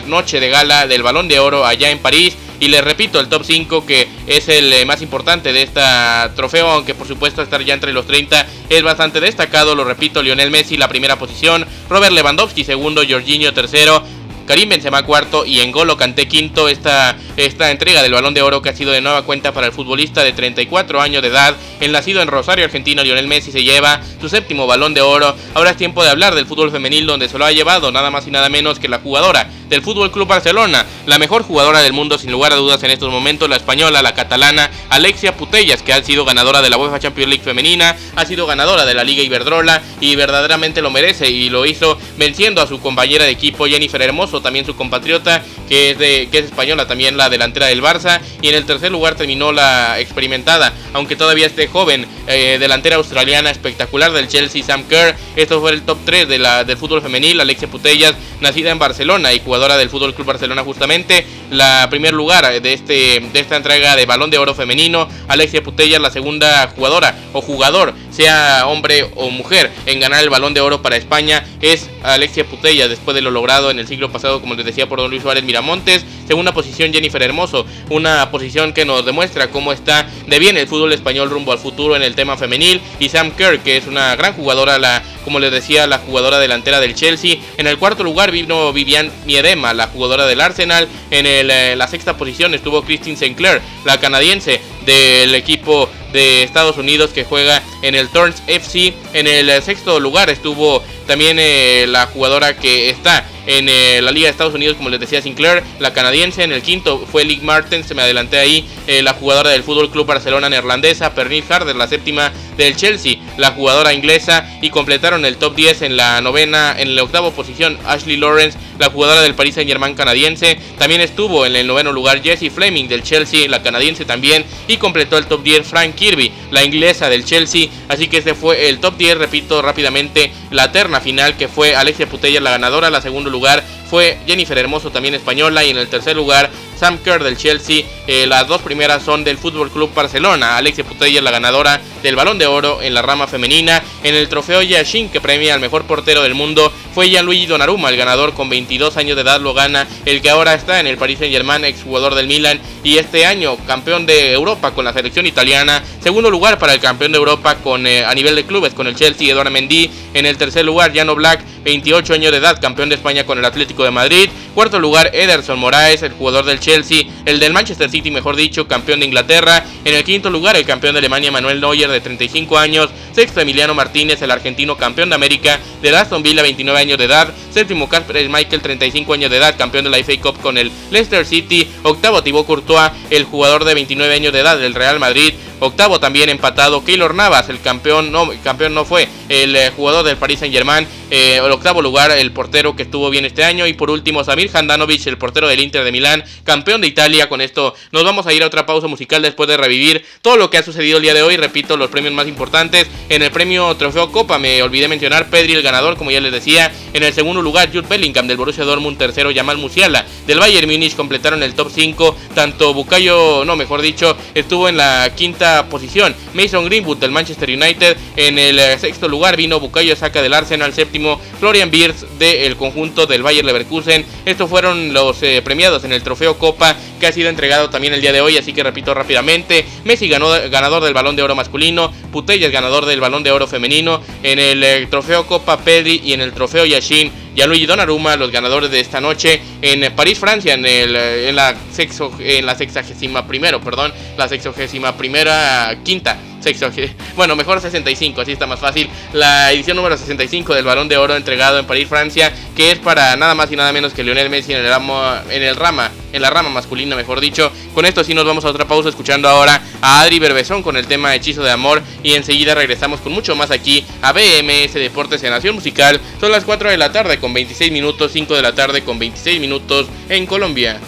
noche 0.07 0.41
de 0.41 0.49
gala 0.51 0.87
del 0.87 1.03
Balón 1.03 1.29
de 1.29 1.39
Oro 1.39 1.65
allá 1.65 1.91
en 1.91 1.99
París. 1.99 2.37
Y 2.59 2.69
les 2.69 2.83
repito, 2.83 3.21
el 3.21 3.29
top 3.29 3.45
5 3.45 3.85
que 3.85 4.09
es 4.27 4.49
el 4.49 4.87
más 4.87 5.03
importante 5.03 5.53
de 5.53 5.63
esta 5.63 6.33
trofeo, 6.35 6.69
aunque 6.71 6.95
por 6.95 7.07
supuesto 7.07 7.43
estar 7.43 7.63
ya 7.63 7.75
entre 7.75 7.93
los 7.93 8.07
30 8.07 8.47
es 8.71 8.83
bastante 8.83 9.21
destacado, 9.21 9.75
lo 9.75 9.85
repito, 9.85 10.23
Lionel 10.23 10.51
Messi 10.51 10.79
la 10.79 10.89
primera 10.89 11.19
posición, 11.19 11.67
Robert 11.91 12.13
Lewandowski 12.13 12.65
segundo, 12.65 13.03
Jorginho 13.07 13.53
tercero, 13.53 14.03
Karim 14.47 14.69
Benzema 14.69 15.03
cuarto 15.03 15.45
y 15.45 15.61
Engolo 15.61 15.97
Kanté 15.97 16.29
quinto. 16.29 16.69
Esta, 16.69 17.17
esta 17.37 17.71
entrega 17.71 18.03
del 18.03 18.13
Balón 18.13 18.35
de 18.35 18.43
Oro 18.43 18.63
que 18.63 18.71
ha 18.71 18.75
sido 18.75 18.93
de 18.93 19.01
nueva 19.01 19.23
cuenta 19.23 19.53
para 19.53 19.67
el 19.67 19.73
futbolista 19.73 20.23
de 20.25 20.33
34 20.33 21.01
años 21.01 21.23
de 21.23 21.29
edad, 21.29 21.57
el 21.81 21.93
nacido 21.93 22.23
en 22.23 22.29
Rosario, 22.29 22.65
Argentina, 22.65 23.03
Lionel 23.03 23.27
Messi 23.27 23.53
se 23.53 23.63
lleva 23.63 24.01
su 24.21 24.29
séptimo 24.29 24.67
Balón 24.67 24.95
de 24.95 25.01
Oro. 25.01 25.35
Ahora 25.55 25.71
es 25.71 25.77
tiempo 25.77 26.03
de 26.03 26.11
hablar 26.11 26.35
del 26.35 26.47
fútbol 26.47 26.71
femenil 26.71 27.07
donde 27.07 27.29
se 27.29 27.39
lo 27.39 27.45
ha 27.45 27.53
llevado 27.53 27.93
nada 27.93 28.11
más 28.11 28.27
y 28.27 28.31
nada 28.31 28.49
menos 28.49 28.79
que 28.79 28.89
la 28.89 28.99
jugadora 28.99 29.49
del 29.69 29.83
Fútbol 29.83 30.13
Club 30.13 30.29
Barcelona, 30.29 30.87
la 31.07 31.19
mejor 31.19 31.43
jugadora 31.43 31.81
del 31.81 31.93
mundo 31.93 32.19
sin 32.19 32.31
lugar 32.31 32.53
a 32.53 32.57
dudas 32.57 32.83
en 32.83 32.91
estos 32.91 33.11
momentos, 33.11 33.49
la 33.49 33.57
española, 33.57 34.03
la 34.03 34.15
catalana 34.15 34.71
Alexia 34.91 35.37
Putellas, 35.37 35.83
que 35.83 35.93
ha 35.93 36.03
sido 36.03 36.25
ganadora 36.25 36.63
de 36.63 36.71
la 36.71 36.77
UEFA 36.77 37.01
Champions 37.01 37.29
League 37.29 37.45
femenina, 37.45 37.97
ha 38.15 38.25
sido 38.25 38.47
ganadora 38.47 38.85
de 38.85 38.95
la 38.95 39.05
Liga 39.05 39.23
Iberdrola 39.23 39.83
y 40.01 40.15
verdaderamente 40.15 40.83
lo 40.83 40.91
merece 40.91 41.31
y 41.31 41.51
lo 41.51 41.67
hizo 41.67 41.99
venciendo 42.17 42.63
a 42.63 42.67
su 42.67 42.81
compañera 42.81 43.25
de 43.25 43.31
equipo 43.31 43.67
Jennifer 43.67 44.01
Hermoso, 44.01 44.41
también 44.41 44.65
su 44.65 44.77
compatriota 44.77 45.43
que 45.69 45.91
es 45.91 45.99
de 45.99 46.29
que 46.31 46.39
es 46.39 46.45
española, 46.47 46.87
también 46.87 47.17
la 47.17 47.29
delantera 47.29 47.67
del 47.67 47.83
Barça 47.83 48.21
y 48.41 48.49
en 48.49 48.55
el 48.55 48.67
tercer 48.67 48.93
lugar 48.93 49.17
terminó 49.17 49.53
la 49.53 49.99
experimentada, 49.99 50.73
aunque 50.93 51.17
todavía 51.17 51.47
esté 51.47 51.66
joven, 51.69 52.07
eh, 52.27 52.57
delantera 52.59 52.97
australiana 52.97 53.51
espectacular 53.51 54.13
del 54.13 54.29
Chelsea 54.29 54.63
Sam 54.63 54.85
Kerr. 54.89 55.17
Esto 55.37 55.61
fue 55.61 55.73
el 55.73 55.83
top 55.83 55.99
3 56.05 56.29
de 56.29 56.39
la 56.39 56.65
del 56.65 56.77
fútbol 56.77 57.03
femenil, 57.03 57.41
Alexia 57.41 57.69
Putellas, 57.69 58.15
nacida 58.41 58.71
en 58.71 58.79
Barcelona 58.79 59.33
y 59.33 59.41
jugadora 59.41 59.77
del 59.77 59.91
Fútbol 59.91 60.15
Club 60.15 60.27
Barcelona 60.27 60.63
justamente, 60.63 61.27
la 61.51 61.87
primer 61.91 62.13
lugar 62.15 62.61
de 62.61 62.73
este 62.73 63.21
de 63.33 63.41
esta 63.41 63.57
entrega 63.57 63.97
de 63.97 64.07
Balón 64.07 64.31
de 64.31 64.39
Oro 64.39 64.55
femenino, 64.55 65.09
Alexia 65.29 65.63
Putellas 65.63 66.01
la 66.01 66.11
segunda 66.11 66.69
jugadora 66.75 67.17
o 67.33 67.41
jugador, 67.41 67.95
sea 68.11 68.67
hombre 68.67 69.09
o 69.17 69.31
mujer, 69.31 69.71
en 69.87 70.01
ganar 70.01 70.23
el 70.23 70.31
Balón 70.31 70.55
de 70.55 70.61
Oro 70.61 70.83
para 70.83 70.97
España 70.97 71.45
es 71.61 71.91
Alexia 72.03 72.45
Putellas. 72.45 72.89
Después 72.89 73.15
de 73.15 73.23
lo 73.23 73.31
logrado 73.31 73.71
en 73.71 73.79
el 73.79 73.87
siglo 73.87 74.11
pasado, 74.11 74.41
como 74.41 74.55
les 74.55 74.67
decía 74.67 74.89
por 74.89 74.99
Don 74.99 75.11
Luis 75.11 75.23
Suárez 75.23 75.45
Miramontes, 75.45 76.05
segunda 76.27 76.53
posición 76.53 76.93
Jennifer 76.93 77.23
Hermoso, 77.23 77.67
una 77.91 78.31
posición 78.31 78.73
que 78.73 78.85
nos 78.85 79.05
demuestra 79.05 79.51
cómo 79.51 79.73
está 79.73 80.09
de 80.27 80.39
bien 80.39 80.57
el 80.57 80.69
fútbol 80.69 80.93
español 80.93 81.31
rumbo 81.31 81.53
al 81.53 81.59
futuro 81.59 81.97
en 81.97 82.03
el 82.03 82.15
tema 82.15 82.37
femenil 82.37 82.81
y 82.99 83.09
Sam 83.09 83.31
Kerr, 83.33 83.61
que 83.61 83.77
es 83.77 83.87
una 83.87 84.17
gran 84.17 84.35
jugadora, 84.35 84.79
la 84.79 85.03
como 85.27 85.41
les 85.41 85.51
decía, 85.51 85.89
la 85.89 85.99
jugadora 85.99 86.39
delantera 86.39 86.79
del 86.79 86.95
Chelsea. 86.95 87.39
En 87.57 87.67
el 87.67 87.79
cuarto 87.79 88.05
lugar 88.05 88.31
vino 88.31 88.73
Vivian 88.73 89.11
Miedema, 89.27 89.75
la 89.75 89.89
jugadora 89.89 90.25
del 90.25 90.41
Arsenal. 90.41 90.87
En 91.11 91.27
eh, 91.27 91.75
la 91.75 91.89
sexta 91.89 92.17
posición 92.17 92.55
estuvo 92.55 92.83
Christine 92.83 93.17
Sinclair, 93.17 93.61
la 93.85 93.99
canadiense 93.99 94.61
del 94.85 95.35
equipo 95.35 95.91
de 96.13 96.45
Estados 96.45 96.79
Unidos 96.79 97.11
que 97.11 97.25
juega 97.25 97.61
en 97.83 97.97
el 97.97 98.09
Turns 98.09 98.41
FC. 98.47 98.95
En 99.15 99.27
el 99.27 99.61
sexto 99.63 99.99
lugar 99.99 100.31
estuvo 100.31 100.83
también 101.07 101.39
eh, 101.39 101.87
la 101.89 102.07
jugadora 102.07 102.57
que 102.57 102.91
está 102.91 103.25
en 103.47 103.69
eh, 103.69 104.01
la 104.03 104.11
Liga 104.11 104.27
de 104.27 104.33
Estados 104.33 104.55
Unidos, 104.55 104.77
como 104.77 104.91
les 104.91 105.01
decía 105.01 105.23
Sinclair, 105.23 105.63
la 105.79 105.93
canadiense. 105.93 106.43
En 106.43 106.53
el 106.53 106.63
quinto 106.63 107.07
fue 107.11 107.25
Lick 107.25 107.43
Martin, 107.43 107.85
se 107.85 107.95
me 107.95 108.03
adelanté 108.03 108.39
ahí, 108.39 108.69
eh, 108.87 109.03
la 109.03 109.15
jugadora 109.15 109.51
del 109.51 109.63
Fútbol 109.63 109.91
Club 109.91 110.07
Barcelona 110.07 110.49
neerlandesa, 110.49 111.15
Pernil 111.15 111.45
Harder, 111.49 111.77
la 111.77 111.87
séptima 111.87 112.33
del 112.57 112.77
Chelsea, 112.77 113.17
la 113.37 113.53
jugadora 113.53 113.95
inglesa. 113.95 114.47
Y 114.61 114.71
completaron 114.71 115.25
el 115.25 115.37
top 115.37 115.55
10 115.55 115.83
en 115.83 115.97
la 115.97 116.21
novena, 116.21 116.75
en 116.77 116.97
la 116.97 117.05
octava 117.05 117.31
posición, 117.31 117.79
Ashley 117.87 118.17
Lawrence, 118.17 118.59
la 118.79 118.91
jugadora 118.91 119.23
del 119.23 119.35
Paris 119.35 119.55
Saint 119.55 119.69
Germain 119.69 119.95
canadiense. 119.95 120.59
También 120.79 121.01
estuvo 121.01 121.47
en 121.47 121.55
el 121.57 121.67
noveno 121.67 121.93
lugar 121.93 122.23
Jessie 122.23 122.51
Fleming 122.51 122.89
del 122.89 123.03
Chelsea, 123.03 123.49
la 123.49 123.63
canadiense 123.63 124.05
también. 124.05 124.45
Y 124.67 124.79
completó 124.79 125.19
el 125.19 125.27
top 125.27 125.43
10 125.43 125.67
Frank 125.67 125.95
Kirby, 125.95 126.33
la 126.51 126.65
inglesa 126.65 127.09
del 127.09 127.25
Chelsea. 127.25 127.69
Así 127.89 128.09
que 128.09 128.19
este 128.19 128.35
fue 128.35 128.69
el 128.69 128.81
top 128.81 128.97
10, 128.97 129.19
repito 129.19 129.63
rápidamente, 129.63 130.33
la 130.51 130.73
terna 130.73 130.96
final 131.01 131.37
que 131.37 131.49
fue 131.49 131.77
Alexia 131.77 132.09
Putella 132.09 132.41
la 132.41 132.51
ganadora, 132.51 132.91
la 132.91 133.01
segundo 133.01 133.31
lugar 133.31 133.63
fue 133.89 134.19
Jennifer 134.27 134.59
Hermoso, 134.59 134.91
también 134.91 135.15
española, 135.15 135.65
y 135.65 135.71
en 135.71 135.79
el 135.79 135.89
tercer 135.89 136.17
lugar 136.17 136.51
Sam 136.77 136.99
Kerr 136.99 137.25
del 137.25 137.37
Chelsea. 137.37 137.85
Eh, 138.07 138.27
las 138.27 138.47
dos 138.47 138.61
primeras 138.63 139.03
son 139.03 139.25
del 139.25 139.39
Fútbol 139.39 139.71
Club 139.71 139.93
Barcelona. 139.95 140.57
Alexia 140.57 140.85
Putellas, 140.85 141.23
la 141.23 141.31
ganadora 141.31 141.81
del 142.03 142.17
Balón 142.17 142.39
de 142.39 142.47
Oro 142.47 142.83
en 142.83 142.95
la 142.95 143.03
rama 143.03 143.27
femenina. 143.27 143.83
En 144.03 144.15
el 144.15 144.29
trofeo 144.29 144.63
Yashin, 144.63 145.09
que 145.09 145.21
premia 145.21 145.55
al 145.55 145.61
mejor 145.61 145.85
portero 145.85 146.23
del 146.23 146.35
mundo, 146.35 146.73
fue 146.95 147.09
Gianluigi 147.09 147.47
Donnarumma, 147.47 147.89
el 147.89 147.97
ganador 147.97 148.33
con 148.35 148.49
22 148.49 148.97
años 148.97 149.17
de 149.17 149.23
edad 149.23 149.41
lo 149.41 149.55
gana, 149.55 149.87
el 150.05 150.23
que 150.23 150.31
ahora 150.31 150.55
está 150.55 150.81
en 150.81 150.87
el 150.87 150.97
Paris 150.97 151.19
Saint-Germain, 151.19 151.65
exjugador 151.65 152.15
del 152.15 152.27
Milan 152.27 152.61
y 152.83 152.99
este 152.99 153.27
año 153.27 153.57
campeón 153.67 154.07
de 154.07 154.33
Europa 154.33 154.73
con 154.73 154.85
la 154.85 154.93
selección 154.93 155.27
italiana. 155.27 155.83
Segundo 156.03 156.31
lugar 156.31 156.59
para 156.59 156.75
el 156.75 156.81
campeón 156.81 157.13
de 157.13 157.19
Europa 157.19 157.57
con 157.57 157.87
eh, 157.87 158.05
a 158.05 158.15
nivel 158.15 158.37
de 158.37 158.45
clubes 158.45 158.75
con 158.75 158.87
el 158.87 158.97
Chelsea, 158.97 159.31
Eduardo 159.31 159.51
Mendy. 159.51 159.91
En 160.15 160.27
el 160.27 160.37
tercer 160.37 160.65
lugar, 160.65 160.95
Jano 160.95 161.15
Black, 161.15 161.41
28 161.67 162.15
años 162.15 162.31
de 162.31 162.39
edad, 162.39 162.61
campeón 162.61 162.89
de 162.89 162.95
España 162.95 163.27
con 163.27 163.39
el 163.39 163.45
Atlético 163.45 163.83
de 163.83 163.91
Madrid. 163.91 164.31
Cuarto 164.55 164.79
lugar, 164.79 165.11
Ederson 165.13 165.59
Moraes, 165.59 166.01
el 166.03 166.13
jugador 166.13 166.45
del 166.45 166.61
Chelsea, 166.61 167.03
el 167.25 167.41
del 167.41 167.53
Manchester 167.53 167.91
City, 167.91 168.13
mejor 168.13 168.37
dicho, 168.37 168.69
campeón 168.69 169.01
de 169.01 169.07
Inglaterra. 169.07 169.65
En 169.85 169.93
el 169.93 170.05
quinto 170.05 170.31
lugar, 170.31 170.55
el 170.55 170.65
campeón 170.65 170.95
de 170.95 171.01
Alemania, 171.01 171.33
Manuel 171.33 171.61
Neuer, 171.61 171.91
de 171.91 172.01
35 172.01 172.57
años. 172.57 172.91
Sexto, 173.11 173.41
Emiliano 173.41 173.75
Martínez, 173.75 174.23
el 174.23 174.31
argentino 174.31 174.77
campeón 174.77 175.09
de 175.09 175.17
América, 175.17 175.59
de 175.83 175.97
Aston 175.97 176.23
Villa, 176.23 176.43
29 176.43 176.79
años 176.79 176.99
de 176.99 177.05
edad. 177.05 177.35
Séptimo, 177.57 177.89
Casper 177.89 178.29
Michael, 178.29 178.61
35 178.61 179.15
años 179.15 179.31
de 179.31 179.39
edad, 179.39 179.57
campeón 179.57 179.85
de 179.85 179.91
la 179.91 179.97
FA 180.05 180.21
Cup 180.21 180.39
con 180.43 180.59
el 180.59 180.71
Leicester 180.91 181.25
City. 181.25 181.67
Octavo, 181.85 182.23
Thibaut 182.23 182.47
Courtois, 182.47 182.91
el 183.09 183.25
jugador 183.25 183.65
de 183.65 183.73
29 183.73 184.15
años 184.15 184.35
de 184.35 184.41
edad 184.41 184.59
del 184.59 184.75
Real 184.75 185.01
Madrid. 185.01 185.33
Octavo 185.59 185.99
también 185.99 186.29
empatado 186.29 186.85
Keylor 186.85 187.15
Navas, 187.15 187.49
el 187.49 187.63
campeón 187.63 188.13
no, 188.13 188.31
campeón 188.45 188.75
no 188.75 188.85
fue 188.85 189.09
el 189.31 189.57
eh, 189.57 189.73
jugador 189.75 190.05
del 190.05 190.19
Paris 190.19 190.41
Saint 190.41 190.55
Germain. 190.55 190.87
Eh, 191.11 191.41
el 191.43 191.51
octavo 191.51 191.81
lugar, 191.81 192.11
el 192.11 192.33
portero 192.33 192.77
que 192.77 192.83
estuvo 192.83 193.09
bien 193.09 193.25
este 193.25 193.43
año. 193.43 193.67
Y 193.67 193.73
por 193.73 193.91
último, 193.91 194.23
Samir 194.23 194.51
Handanovic, 194.53 195.07
el 195.07 195.17
portero 195.17 195.49
del 195.49 195.61
Inter 195.61 195.83
de 195.83 195.93
Milán, 195.93 196.25
campeón 196.45 196.83
de 196.83 196.89
Italia. 196.89 197.31
Con 197.31 197.41
esto 197.41 197.75
nos 197.93 198.05
vamos 198.05 198.27
a 198.27 198.35
ir 198.35 198.43
a 198.43 198.47
otra 198.47 198.67
pausa 198.67 198.87
musical 198.87 199.23
después 199.23 199.49
de 199.49 199.57
revivir 199.57 200.05
todo 200.21 200.37
lo 200.37 200.51
que 200.51 200.59
ha 200.59 200.63
sucedido 200.63 200.99
el 200.99 201.03
día 201.03 201.15
de 201.15 201.23
hoy. 201.23 201.39
Repito, 201.39 201.79
los 201.79 201.89
premios 201.89 202.13
más 202.13 202.29
importantes. 202.29 202.87
En 203.09 203.23
el 203.23 203.31
premio 203.31 203.75
Trofeo 203.77 204.13
Copa 204.13 204.39
me 204.39 204.63
olvidé 204.63 204.89
mencionar 204.89 205.31
Pedri, 205.31 205.55
el 205.55 205.63
ganador, 205.63 205.97
como 205.97 206.11
ya 206.11 206.21
les 206.21 206.33
decía. 206.33 206.71
En 206.93 207.03
el 207.03 207.15
segundo 207.15 207.41
lugar, 207.47 207.69
Jude 207.73 207.87
Bellingham 207.89 208.27
del 208.27 208.37
Borussia 208.37 208.65
Dortmund. 208.65 208.99
Tercero, 208.99 209.31
Jamal 209.33 209.57
Musiala 209.57 210.05
del 210.27 210.39
Bayern 210.39 210.69
Munich. 210.69 210.97
Completaron 210.97 211.43
el 211.43 211.55
top 211.55 211.71
5. 211.73 212.17
Tanto 212.35 212.75
Bucayo, 212.75 213.45
no, 213.45 213.57
mejor 213.57 213.81
dicho, 213.81 214.17
estuvo 214.35 214.69
en 214.69 214.77
la 214.77 215.13
quinta 215.15 215.67
posición. 215.71 216.15
Mason 216.35 216.65
Greenwood 216.65 216.99
del 216.99 217.13
Manchester 217.13 217.49
United. 217.49 217.97
En 218.17 218.39
el 218.39 218.59
eh, 218.59 218.79
sexto 218.79 219.09
lugar 219.09 219.37
vino 219.37 219.61
Bucayo 219.61 219.95
Saca 219.95 220.21
del 220.23 220.35
Arsenal. 220.35 220.75
Séptimo, 220.75 221.21
Florian 221.39 221.71
Beers 221.71 222.05
del 222.19 222.57
conjunto 222.57 223.07
del 223.07 223.23
Bayern 223.23 223.47
Leverkusen. 223.47 224.05
Estos 224.25 224.51
fueron 224.51 224.93
los 224.93 225.23
eh, 225.23 225.41
premiados 225.43 225.85
en 225.85 225.93
el 225.93 226.03
Trofeo 226.03 226.37
Copa 226.39 226.77
que 226.99 227.07
ha 227.07 227.13
sido 227.13 227.29
entregado 227.29 227.71
también 227.71 227.95
el 227.95 228.01
día 228.01 228.13
de 228.13 228.21
hoy. 228.21 228.37
Así 228.37 228.53
que 228.53 228.63
repito 228.63 228.93
rápidamente. 228.93 229.65
Messi 229.85 230.09
ganó, 230.09 230.31
ganador 230.51 230.83
del 230.83 230.95
Balón 230.95 231.15
de 231.15 231.23
Oro 231.23 231.37
masculino. 231.37 231.93
Putellas 232.11 232.51
ganador 232.51 232.87
del 232.87 233.01
Balón 233.01 233.23
de 233.23 233.31
Oro 233.31 233.47
femenino. 233.47 234.01
En 234.25 234.39
el 234.41 234.65
eh, 234.65 234.87
Trofeo 234.91 235.27
Copa 235.27 235.59
Pedri 235.59 236.01
y 236.05 236.13
en 236.13 236.21
el 236.21 236.33
Trofeo 236.33 236.65
Yashin 236.65 237.13
Gianluigi 237.37 237.67
Donnarumma, 237.67 238.17
los 238.17 238.31
ganadores 238.31 238.71
de 238.71 238.81
esta 238.81 238.99
noche 238.99 239.41
en 239.61 239.95
París, 239.95 240.19
Francia, 240.19 240.55
en, 240.55 240.65
el, 240.65 240.97
en 240.97 241.37
la 241.37 241.55
sexo, 241.71 242.11
en 242.19 242.47
la 242.47 242.55
sexagésima 242.55 243.27
primero, 243.27 243.61
perdón, 243.61 243.93
la 244.17 244.27
sexagésima 244.27 244.97
primera 244.97 245.77
quinta 245.85 246.17
bueno, 247.17 247.35
mejor 247.35 247.61
65, 247.61 248.21
así 248.21 248.33
está 248.33 248.47
más 248.47 248.61
fácil. 248.61 248.89
La 249.13 249.51
edición 249.53 249.77
número 249.77 249.97
65 249.97 250.55
del 250.55 250.65
Balón 250.65 250.89
de 250.89 250.97
Oro 250.97 251.17
entregado 251.17 251.59
en 251.59 251.67
París, 251.67 251.89
Francia, 251.89 252.33
que 252.55 252.71
es 252.71 252.79
para 252.79 253.17
nada 253.17 253.35
más 253.35 253.51
y 253.51 253.57
nada 253.57 253.73
menos 253.73 253.93
que 253.93 254.05
Lionel 254.05 254.31
Messi 254.31 254.53
en 254.53 254.59
el 254.59 254.69
rama, 254.69 255.25
en 255.31 255.43
el 255.43 255.57
rama, 255.57 255.91
en 256.13 256.23
la 256.23 256.31
rama 256.31 256.51
masculina, 256.51 256.95
mejor 256.95 257.21
dicho. 257.21 257.51
Con 257.75 257.85
esto 257.85 258.05
sí 258.05 258.15
nos 258.15 258.25
vamos 258.25 258.45
a 258.45 258.51
otra 258.51 258.67
pausa 258.67 258.89
escuchando 258.89 259.29
ahora 259.29 259.61
a 259.83 260.03
Adri 260.03 260.19
Berbezón 260.19 260.63
con 260.63 260.77
el 260.77 260.87
tema 260.87 261.15
Hechizo 261.15 261.43
de 261.43 261.51
Amor 261.51 261.83
y 262.03 262.15
enseguida 262.15 262.55
regresamos 262.55 263.01
con 263.01 263.13
mucho 263.13 263.35
más 263.35 263.51
aquí 263.51 263.85
a 264.03 264.13
BMS 264.13 264.75
Deportes 264.75 265.23
en 265.25 265.31
Nación 265.31 265.57
Musical. 265.57 266.01
Son 266.21 266.31
las 266.31 266.45
4 266.45 266.71
de 266.71 266.79
la 266.79 266.93
tarde 266.93 267.19
con 267.19 267.35
26 267.35 267.73
minutos, 267.73 268.13
5 268.13 268.35
de 268.35 268.43
la 268.43 268.55
tarde 268.55 268.85
con 268.85 268.99
26 268.99 269.41
minutos 269.41 269.87
en 270.09 270.27
Colombia. 270.27 270.81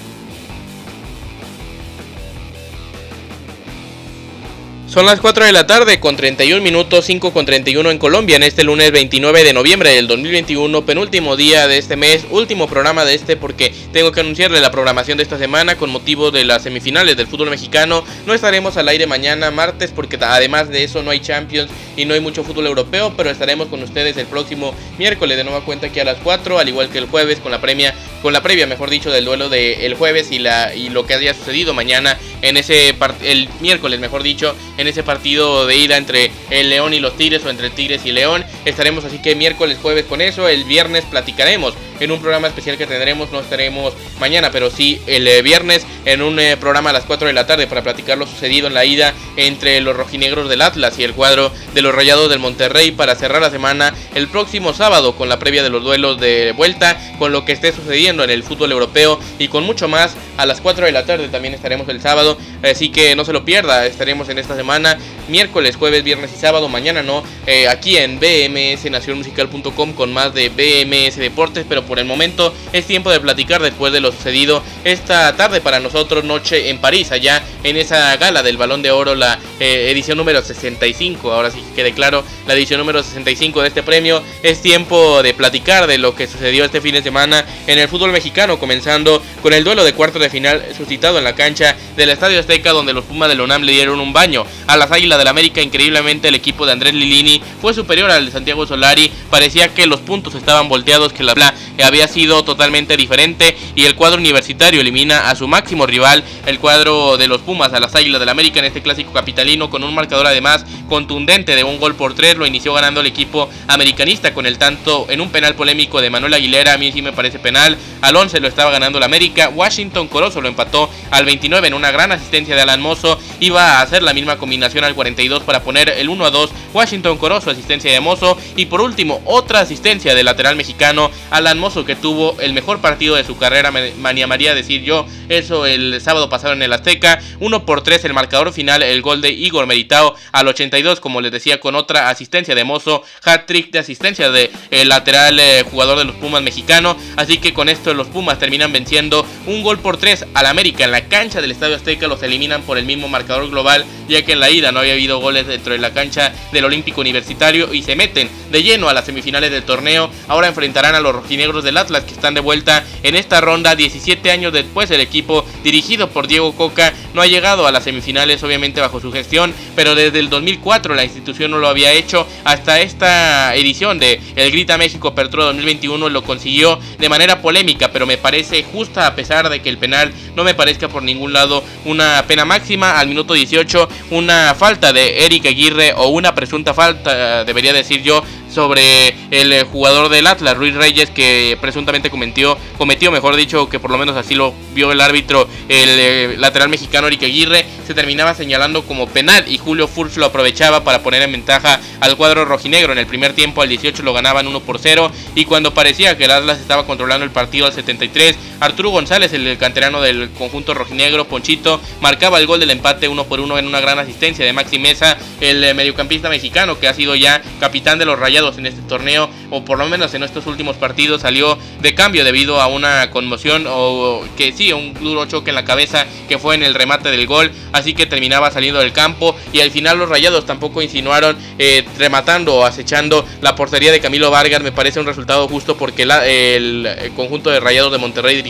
Son 4.98 5.06
las 5.06 5.20
4 5.20 5.44
de 5.44 5.52
la 5.52 5.64
tarde 5.64 6.00
con 6.00 6.16
31 6.16 6.60
minutos, 6.60 7.04
5 7.04 7.32
con 7.32 7.46
31 7.46 7.92
en 7.92 7.98
Colombia 7.98 8.34
en 8.34 8.42
este 8.42 8.64
lunes 8.64 8.90
29 8.90 9.44
de 9.44 9.52
noviembre 9.52 9.90
del 9.92 10.08
2021, 10.08 10.84
penúltimo 10.84 11.36
día 11.36 11.68
de 11.68 11.78
este 11.78 11.94
mes, 11.94 12.26
último 12.32 12.66
programa 12.66 13.04
de 13.04 13.14
este 13.14 13.36
porque 13.36 13.72
tengo 13.92 14.10
que 14.10 14.18
anunciarle 14.18 14.60
la 14.60 14.72
programación 14.72 15.16
de 15.16 15.22
esta 15.22 15.38
semana 15.38 15.76
con 15.76 15.90
motivo 15.90 16.32
de 16.32 16.42
las 16.42 16.64
semifinales 16.64 17.16
del 17.16 17.28
fútbol 17.28 17.48
mexicano. 17.48 18.02
No 18.26 18.34
estaremos 18.34 18.76
al 18.76 18.88
aire 18.88 19.06
mañana 19.06 19.52
martes 19.52 19.92
porque 19.94 20.18
además 20.20 20.68
de 20.68 20.82
eso 20.82 21.00
no 21.04 21.12
hay 21.12 21.20
Champions 21.20 21.70
y 21.98 22.04
no 22.04 22.14
hay 22.14 22.20
mucho 22.20 22.44
fútbol 22.44 22.66
europeo, 22.66 23.12
pero 23.16 23.28
estaremos 23.28 23.66
con 23.66 23.82
ustedes 23.82 24.16
el 24.16 24.26
próximo 24.26 24.72
miércoles 24.98 25.36
de 25.36 25.44
nueva 25.44 25.64
cuenta 25.64 25.88
aquí 25.88 25.98
a 25.98 26.04
las 26.04 26.18
4, 26.18 26.58
al 26.58 26.68
igual 26.68 26.88
que 26.88 26.98
el 26.98 27.06
jueves 27.06 27.40
con 27.40 27.50
la 27.50 27.60
premia 27.60 27.92
con 28.22 28.32
la 28.32 28.42
previa, 28.42 28.66
mejor 28.66 28.88
dicho, 28.88 29.10
del 29.10 29.24
duelo 29.24 29.48
del 29.48 29.94
jueves 29.94 30.30
y 30.32 30.38
la 30.38 30.74
y 30.74 30.90
lo 30.90 31.06
que 31.06 31.14
haya 31.14 31.34
sucedido 31.34 31.74
mañana 31.74 32.16
en 32.42 32.56
ese 32.56 32.94
el 33.22 33.48
miércoles, 33.60 34.00
mejor 34.00 34.22
dicho, 34.22 34.54
en 34.76 34.86
ese 34.86 35.02
partido 35.02 35.66
de 35.66 35.76
ida 35.76 35.96
entre 35.96 36.30
el 36.50 36.70
León 36.70 36.94
y 36.94 37.00
los 37.00 37.16
Tigres 37.16 37.44
o 37.44 37.50
entre 37.50 37.70
Tigres 37.70 38.06
y 38.06 38.12
León. 38.12 38.44
Estaremos 38.64 39.04
así 39.04 39.20
que 39.20 39.34
miércoles, 39.34 39.78
jueves 39.80 40.04
con 40.04 40.20
eso. 40.20 40.48
El 40.48 40.64
viernes 40.64 41.04
platicaremos 41.04 41.74
en 42.00 42.10
un 42.10 42.20
programa 42.20 42.48
especial 42.48 42.76
que 42.76 42.86
tendremos. 42.86 43.32
No 43.32 43.40
estaremos 43.40 43.94
mañana, 44.20 44.50
pero 44.50 44.70
sí 44.70 45.00
el 45.06 45.26
eh, 45.26 45.42
viernes 45.42 45.86
en 46.04 46.22
un 46.22 46.38
eh, 46.40 46.56
programa 46.56 46.90
a 46.90 46.92
las 46.92 47.04
4 47.04 47.28
de 47.28 47.34
la 47.34 47.46
tarde 47.46 47.66
para 47.66 47.82
platicar 47.82 48.18
lo 48.18 48.26
sucedido 48.26 48.66
en 48.66 48.74
la 48.74 48.84
ida 48.84 49.14
entre 49.36 49.80
los 49.80 49.96
rojinegros 49.96 50.48
del 50.48 50.62
Atlas 50.62 50.98
y 50.98 51.04
el 51.04 51.14
cuadro 51.14 51.52
de 51.74 51.82
los 51.82 51.94
Rayados 51.94 52.30
del 52.30 52.38
Monterrey 52.38 52.92
para 52.92 53.14
cerrar 53.14 53.42
la 53.42 53.50
semana 53.50 53.94
el 54.14 54.28
próximo 54.28 54.74
sábado 54.74 55.16
con 55.16 55.28
la 55.28 55.38
previa 55.38 55.62
de 55.62 55.70
los 55.70 55.82
duelos 55.82 56.20
de 56.20 56.52
vuelta, 56.52 56.98
con 57.18 57.32
lo 57.32 57.44
que 57.44 57.52
esté 57.52 57.72
sucediendo 57.72 58.24
en 58.24 58.30
el 58.30 58.42
fútbol 58.42 58.72
europeo 58.72 59.18
y 59.38 59.48
con 59.48 59.64
mucho 59.64 59.88
más. 59.88 60.16
A 60.36 60.46
las 60.46 60.60
4 60.60 60.86
de 60.86 60.92
la 60.92 61.04
tarde 61.04 61.28
también 61.28 61.54
estaremos 61.54 61.88
el 61.88 62.00
sábado, 62.00 62.38
así 62.62 62.90
que 62.90 63.16
no 63.16 63.24
se 63.24 63.32
lo 63.32 63.44
pierda. 63.44 63.86
Estaremos 63.86 64.28
en 64.28 64.38
esta 64.38 64.56
semana 64.56 64.98
miércoles, 65.28 65.76
jueves, 65.76 66.04
viernes 66.04 66.30
y 66.34 66.38
sábado. 66.38 66.68
Mañana 66.68 67.02
no, 67.02 67.22
eh, 67.46 67.68
aquí 67.68 67.96
en 67.96 68.18
bmsnacionmusical.com 68.20 69.92
con 69.94 70.12
más 70.12 70.34
de 70.34 70.48
BMS 70.48 71.16
Deportes, 71.16 71.66
pero 71.68 71.84
por 71.88 71.98
el 71.98 72.04
momento 72.04 72.54
es 72.72 72.86
tiempo 72.86 73.10
de 73.10 73.18
platicar 73.18 73.62
después 73.62 73.92
de 73.92 74.00
lo 74.00 74.12
sucedido 74.12 74.62
esta 74.84 75.34
tarde 75.34 75.60
para 75.60 75.80
nosotros, 75.80 76.22
noche 76.22 76.68
en 76.68 76.78
París, 76.78 77.10
allá 77.10 77.42
en 77.64 77.76
esa 77.76 78.16
gala 78.16 78.42
del 78.42 78.56
Balón 78.56 78.82
de 78.82 78.90
Oro, 78.90 79.14
la 79.14 79.38
eh, 79.58 79.90
edición 79.90 80.18
número 80.18 80.42
65. 80.42 81.32
Ahora 81.32 81.50
sí 81.50 81.60
que 81.60 81.74
quede 81.82 81.92
claro, 81.92 82.22
la 82.46 82.54
edición 82.54 82.78
número 82.78 83.02
65 83.02 83.62
de 83.62 83.68
este 83.68 83.82
premio. 83.82 84.22
Es 84.42 84.60
tiempo 84.60 85.22
de 85.22 85.34
platicar 85.34 85.86
de 85.86 85.98
lo 85.98 86.14
que 86.14 86.26
sucedió 86.26 86.64
este 86.64 86.80
fin 86.80 86.94
de 86.94 87.02
semana 87.02 87.44
en 87.66 87.78
el 87.78 87.88
fútbol 87.88 88.12
mexicano, 88.12 88.58
comenzando 88.58 89.22
con 89.42 89.52
el 89.52 89.64
duelo 89.64 89.84
de 89.84 89.94
cuarto 89.94 90.18
de 90.18 90.30
final 90.30 90.62
suscitado 90.76 91.18
en 91.18 91.24
la 91.24 91.34
cancha 91.34 91.76
del 91.96 92.10
Estadio 92.10 92.38
Azteca, 92.38 92.72
donde 92.72 92.92
los 92.92 93.04
Pumas 93.04 93.28
de 93.28 93.34
Lonam 93.34 93.62
le 93.62 93.72
dieron 93.72 94.00
un 94.00 94.12
baño 94.12 94.44
a 94.66 94.76
las 94.76 94.90
Águilas 94.92 95.18
del 95.18 95.28
América. 95.28 95.62
Increíblemente, 95.62 96.28
el 96.28 96.34
equipo 96.34 96.66
de 96.66 96.72
Andrés 96.72 96.94
Lilini 96.94 97.40
fue 97.60 97.74
superior 97.74 98.10
al 98.10 98.26
de 98.26 98.32
Santiago 98.32 98.66
Solari. 98.66 99.10
Parecía 99.30 99.68
que 99.68 99.86
los 99.86 100.00
puntos 100.00 100.34
estaban 100.34 100.68
volteados, 100.68 101.12
que 101.12 101.22
la 101.22 101.34
bla 101.34 101.54
había 101.84 102.08
sido 102.08 102.44
totalmente 102.44 102.96
diferente 102.96 103.56
y 103.74 103.84
el 103.84 103.94
cuadro 103.94 104.18
universitario 104.18 104.80
elimina 104.80 105.30
a 105.30 105.36
su 105.36 105.46
máximo 105.46 105.86
rival, 105.86 106.24
el 106.46 106.58
cuadro 106.58 107.16
de 107.16 107.28
los 107.28 107.40
Pumas 107.40 107.72
a 107.72 107.80
las 107.80 107.94
Águilas 107.94 108.20
del 108.20 108.28
América 108.28 108.58
en 108.58 108.64
este 108.64 108.82
clásico 108.82 109.12
capitalino 109.12 109.70
con 109.70 109.84
un 109.84 109.94
marcador 109.94 110.26
además 110.26 110.64
contundente 110.88 111.54
de 111.54 111.64
un 111.64 111.78
gol 111.78 111.94
por 111.94 112.14
tres, 112.14 112.36
lo 112.36 112.46
inició 112.46 112.72
ganando 112.74 113.00
el 113.00 113.06
equipo 113.06 113.48
americanista 113.68 114.34
con 114.34 114.46
el 114.46 114.58
tanto 114.58 115.06
en 115.08 115.20
un 115.20 115.30
penal 115.30 115.54
polémico 115.54 116.00
de 116.00 116.10
Manuel 116.10 116.34
Aguilera, 116.34 116.72
a 116.72 116.78
mí 116.78 116.90
sí 116.92 117.02
me 117.02 117.12
parece 117.12 117.38
penal, 117.38 117.76
al 118.00 118.16
11 118.16 118.40
lo 118.40 118.48
estaba 118.48 118.70
ganando 118.70 118.98
el 118.98 119.04
América, 119.04 119.48
Washington 119.48 120.08
Corozo 120.08 120.40
lo 120.40 120.48
empató 120.48 120.90
al 121.10 121.24
29 121.24 121.68
en 121.68 121.74
una 121.74 121.90
gran 121.90 122.12
asistencia 122.12 122.54
de 122.54 122.62
Alan 122.62 122.80
Mozo, 122.80 123.18
iba 123.40 123.78
a 123.78 123.82
hacer 123.82 124.02
la 124.02 124.14
misma 124.14 124.38
combinación 124.38 124.84
al 124.84 124.94
42 124.94 125.42
para 125.42 125.62
poner 125.62 125.90
el 125.90 126.08
1 126.08 126.24
a 126.24 126.30
2, 126.30 126.50
Washington 126.74 127.18
Corozo, 127.18 127.50
asistencia 127.50 127.92
de 127.92 128.00
Mozo 128.00 128.36
y 128.56 128.66
por 128.66 128.80
último 128.80 129.20
otra 129.24 129.60
asistencia 129.60 130.14
del 130.14 130.26
lateral 130.26 130.56
mexicano 130.56 131.10
Alan 131.30 131.58
Mozo 131.58 131.67
que 131.68 131.96
tuvo 131.96 132.36
el 132.40 132.52
mejor 132.52 132.80
partido 132.80 133.14
de 133.14 133.24
su 133.24 133.36
carrera, 133.36 133.70
me 133.70 133.92
animaría 134.04 134.52
a 134.52 134.54
decir 134.54 134.82
yo, 134.82 135.06
eso 135.28 135.66
el 135.66 136.00
sábado 136.00 136.28
pasado 136.28 136.54
en 136.54 136.62
el 136.62 136.72
Azteca, 136.72 137.20
1 137.40 137.66
por 137.66 137.82
3 137.82 138.04
el 138.06 138.14
marcador 138.14 138.52
final, 138.52 138.82
el 138.82 139.02
gol 139.02 139.20
de 139.20 139.30
Igor 139.30 139.66
Meritao 139.66 140.14
al 140.32 140.48
82, 140.48 141.00
como 141.00 141.20
les 141.20 141.30
decía, 141.30 141.60
con 141.60 141.74
otra 141.74 142.08
asistencia 142.08 142.54
de 142.54 142.64
Mozo, 142.64 143.02
hat-trick 143.22 143.70
de 143.70 143.78
asistencia 143.80 144.30
de 144.30 144.50
el 144.70 144.88
lateral 144.88 145.38
eh, 145.38 145.64
jugador 145.70 145.98
de 145.98 146.04
los 146.04 146.16
Pumas 146.16 146.42
mexicano, 146.42 146.96
así 147.16 147.38
que 147.38 147.52
con 147.52 147.68
esto 147.68 147.92
los 147.94 148.08
Pumas 148.08 148.38
terminan 148.38 148.72
venciendo 148.72 149.26
un 149.46 149.62
gol 149.62 149.78
por 149.78 149.98
3 149.98 150.26
al 150.34 150.46
América 150.46 150.84
en 150.84 150.90
la 150.90 151.06
cancha 151.08 151.40
del 151.40 151.50
Estadio 151.50 151.76
Azteca, 151.76 152.08
los 152.08 152.22
eliminan 152.22 152.62
por 152.62 152.78
el 152.78 152.86
mismo 152.86 153.08
marcador 153.08 153.48
global, 153.50 153.84
ya 154.08 154.24
que 154.24 154.32
en 154.32 154.40
la 154.40 154.50
ida 154.50 154.72
no 154.72 154.80
había 154.80 154.94
habido 154.94 155.20
goles 155.20 155.46
dentro 155.46 155.74
de 155.74 155.78
la 155.78 155.92
cancha 155.92 156.32
del 156.52 156.64
Olímpico 156.64 157.00
Universitario 157.00 157.72
y 157.72 157.82
se 157.82 157.94
meten 157.94 158.30
de 158.50 158.62
lleno 158.62 158.88
a 158.88 158.94
las 158.94 159.04
semifinales 159.04 159.50
del 159.50 159.62
torneo. 159.62 160.10
Ahora 160.28 160.48
enfrentarán 160.48 160.94
a 160.94 161.00
los 161.00 161.14
rojinegros 161.14 161.57
del 161.64 161.76
Atlas 161.76 162.04
que 162.04 162.14
están 162.14 162.34
de 162.34 162.40
vuelta 162.40 162.84
en 163.02 163.14
esta 163.14 163.40
ronda 163.40 163.76
17 163.76 164.30
años 164.30 164.52
después. 164.52 164.90
El 164.90 165.00
equipo 165.00 165.44
dirigido 165.62 166.10
por 166.10 166.26
Diego 166.26 166.54
Coca 166.54 166.92
no 167.14 167.22
ha 167.22 167.26
llegado 167.26 167.66
a 167.66 167.72
las 167.72 167.84
semifinales 167.84 168.42
obviamente 168.42 168.80
bajo 168.80 169.00
su 169.00 169.12
gestión, 169.12 169.54
pero 169.74 169.94
desde 169.94 170.18
el 170.18 170.30
2004 170.30 170.94
la 170.94 171.04
institución 171.04 171.50
no 171.50 171.58
lo 171.58 171.68
había 171.68 171.92
hecho. 171.92 172.26
Hasta 172.44 172.80
esta 172.80 173.54
edición 173.54 173.98
de 173.98 174.20
El 174.36 174.50
Grita 174.50 174.78
México 174.78 175.08
Apertura 175.08 175.44
2021 175.44 176.08
lo 176.08 176.22
consiguió 176.22 176.78
de 176.98 177.08
manera 177.08 177.40
polémica, 177.40 177.90
pero 177.92 178.06
me 178.06 178.18
parece 178.18 178.62
justa 178.62 179.06
a 179.06 179.14
pesar 179.14 179.48
de 179.48 179.60
que 179.60 179.68
el 179.68 179.78
penal 179.78 180.12
no 180.36 180.44
me 180.44 180.54
parezca 180.54 180.88
por 180.88 181.02
ningún 181.02 181.32
lado 181.32 181.64
una 181.84 182.24
pena 182.26 182.44
máxima. 182.44 182.98
Al 182.98 183.08
minuto 183.08 183.34
18 183.34 183.88
una 184.10 184.54
falta 184.54 184.92
de 184.92 185.24
Eric 185.24 185.46
Aguirre 185.46 185.92
o 185.96 186.08
una 186.08 186.34
presunta 186.34 186.74
falta, 186.74 187.44
debería 187.44 187.72
decir 187.72 188.02
yo, 188.02 188.22
sobre 188.48 189.14
el 189.30 189.52
eh, 189.52 189.64
jugador 189.64 190.08
del 190.08 190.26
Atlas, 190.26 190.56
Ruiz 190.56 190.74
Reyes, 190.74 191.10
que 191.10 191.56
presuntamente 191.60 192.10
cometió, 192.10 192.56
cometió, 192.76 193.10
mejor 193.10 193.36
dicho, 193.36 193.68
que 193.68 193.78
por 193.78 193.90
lo 193.90 193.98
menos 193.98 194.16
así 194.16 194.34
lo 194.34 194.54
vio 194.74 194.92
el 194.92 195.00
árbitro, 195.00 195.48
el 195.68 195.88
eh, 195.88 196.34
lateral 196.38 196.68
mexicano 196.68 197.06
Eric 197.06 197.22
Aguirre, 197.22 197.64
se 197.86 197.94
terminaba 197.94 198.34
señalando 198.34 198.84
como 198.84 199.08
penal 199.08 199.44
y 199.48 199.58
Julio 199.58 199.88
Furch 199.88 200.16
lo 200.16 200.26
aprovechaba 200.26 200.84
para 200.84 201.02
poner 201.02 201.22
en 201.22 201.32
ventaja 201.32 201.80
al 202.00 202.16
cuadro 202.16 202.44
rojinegro. 202.44 202.92
En 202.92 202.98
el 202.98 203.06
primer 203.06 203.32
tiempo 203.32 203.62
al 203.62 203.68
18 203.68 204.02
lo 204.02 204.12
ganaban 204.12 204.46
1 204.46 204.60
por 204.60 204.78
0 204.78 205.10
y 205.34 205.44
cuando 205.44 205.74
parecía 205.74 206.16
que 206.16 206.24
el 206.24 206.30
Atlas 206.30 206.60
estaba 206.60 206.86
controlando 206.86 207.24
el 207.24 207.30
partido 207.30 207.66
al 207.66 207.72
73, 207.72 208.36
Arturo 208.60 208.90
González, 208.90 209.32
el 209.32 209.56
canterano 209.56 210.00
del 210.00 210.30
conjunto 210.30 210.74
rojinegro, 210.74 211.26
Ponchito, 211.26 211.80
marcaba 212.00 212.38
el 212.38 212.46
gol 212.46 212.60
del 212.60 212.70
empate 212.70 213.08
1 213.08 213.24
por 213.24 213.40
1 213.40 213.58
en 213.58 213.66
una 213.66 213.80
gran 213.80 213.98
asistencia 213.98 214.44
de 214.44 214.52
Maxi 214.52 214.78
Mesa, 214.78 215.16
el 215.40 215.62
eh, 215.62 215.74
mediocampista 215.74 216.28
mexicano 216.28 216.78
que 216.78 216.88
ha 216.88 216.94
sido 216.94 217.14
ya 217.14 217.40
capitán 217.60 217.98
de 217.98 218.04
los 218.04 218.18
Rayados 218.18 218.58
en 218.58 218.66
este 218.66 218.82
torneo, 218.82 219.30
o 219.50 219.64
por 219.64 219.78
lo 219.78 219.86
menos 219.88 220.14
en 220.14 220.22
estos 220.22 220.46
últimos 220.46 220.76
partidos, 220.76 221.22
salió 221.22 221.56
de 221.80 221.94
cambio 221.94 222.24
debido 222.24 222.60
a 222.60 222.66
una 222.66 223.10
conmoción 223.10 223.64
o 223.68 224.24
que 224.36 224.52
sí, 224.52 224.72
un 224.72 224.94
duro 224.94 225.26
choque 225.26 225.50
en 225.50 225.54
la 225.54 225.64
cabeza 225.64 226.06
que 226.28 226.38
fue 226.38 226.54
en 226.54 226.62
el 226.62 226.74
remate 226.74 227.10
del 227.10 227.26
gol, 227.26 227.52
así 227.72 227.94
que 227.94 228.06
terminaba 228.06 228.50
saliendo 228.50 228.80
del 228.80 228.92
campo 228.92 229.36
y 229.52 229.60
al 229.60 229.70
final 229.70 229.98
los 229.98 230.08
rayados 230.08 230.46
tampoco 230.46 230.82
insinuaron 230.82 231.36
eh, 231.58 231.84
rematando 231.98 232.56
o 232.56 232.64
acechando 232.64 233.24
la 233.40 233.54
portería 233.54 233.92
de 233.92 234.00
Camilo 234.00 234.30
Vargas, 234.30 234.62
me 234.62 234.72
parece 234.72 234.98
un 234.98 235.06
resultado 235.06 235.46
justo 235.48 235.76
porque 235.76 236.02
el, 236.02 237.12
conjunto 237.14 237.50
de 237.50 237.60
rayados 237.60 237.92
de 237.92 237.98
Monterrey 237.98 238.47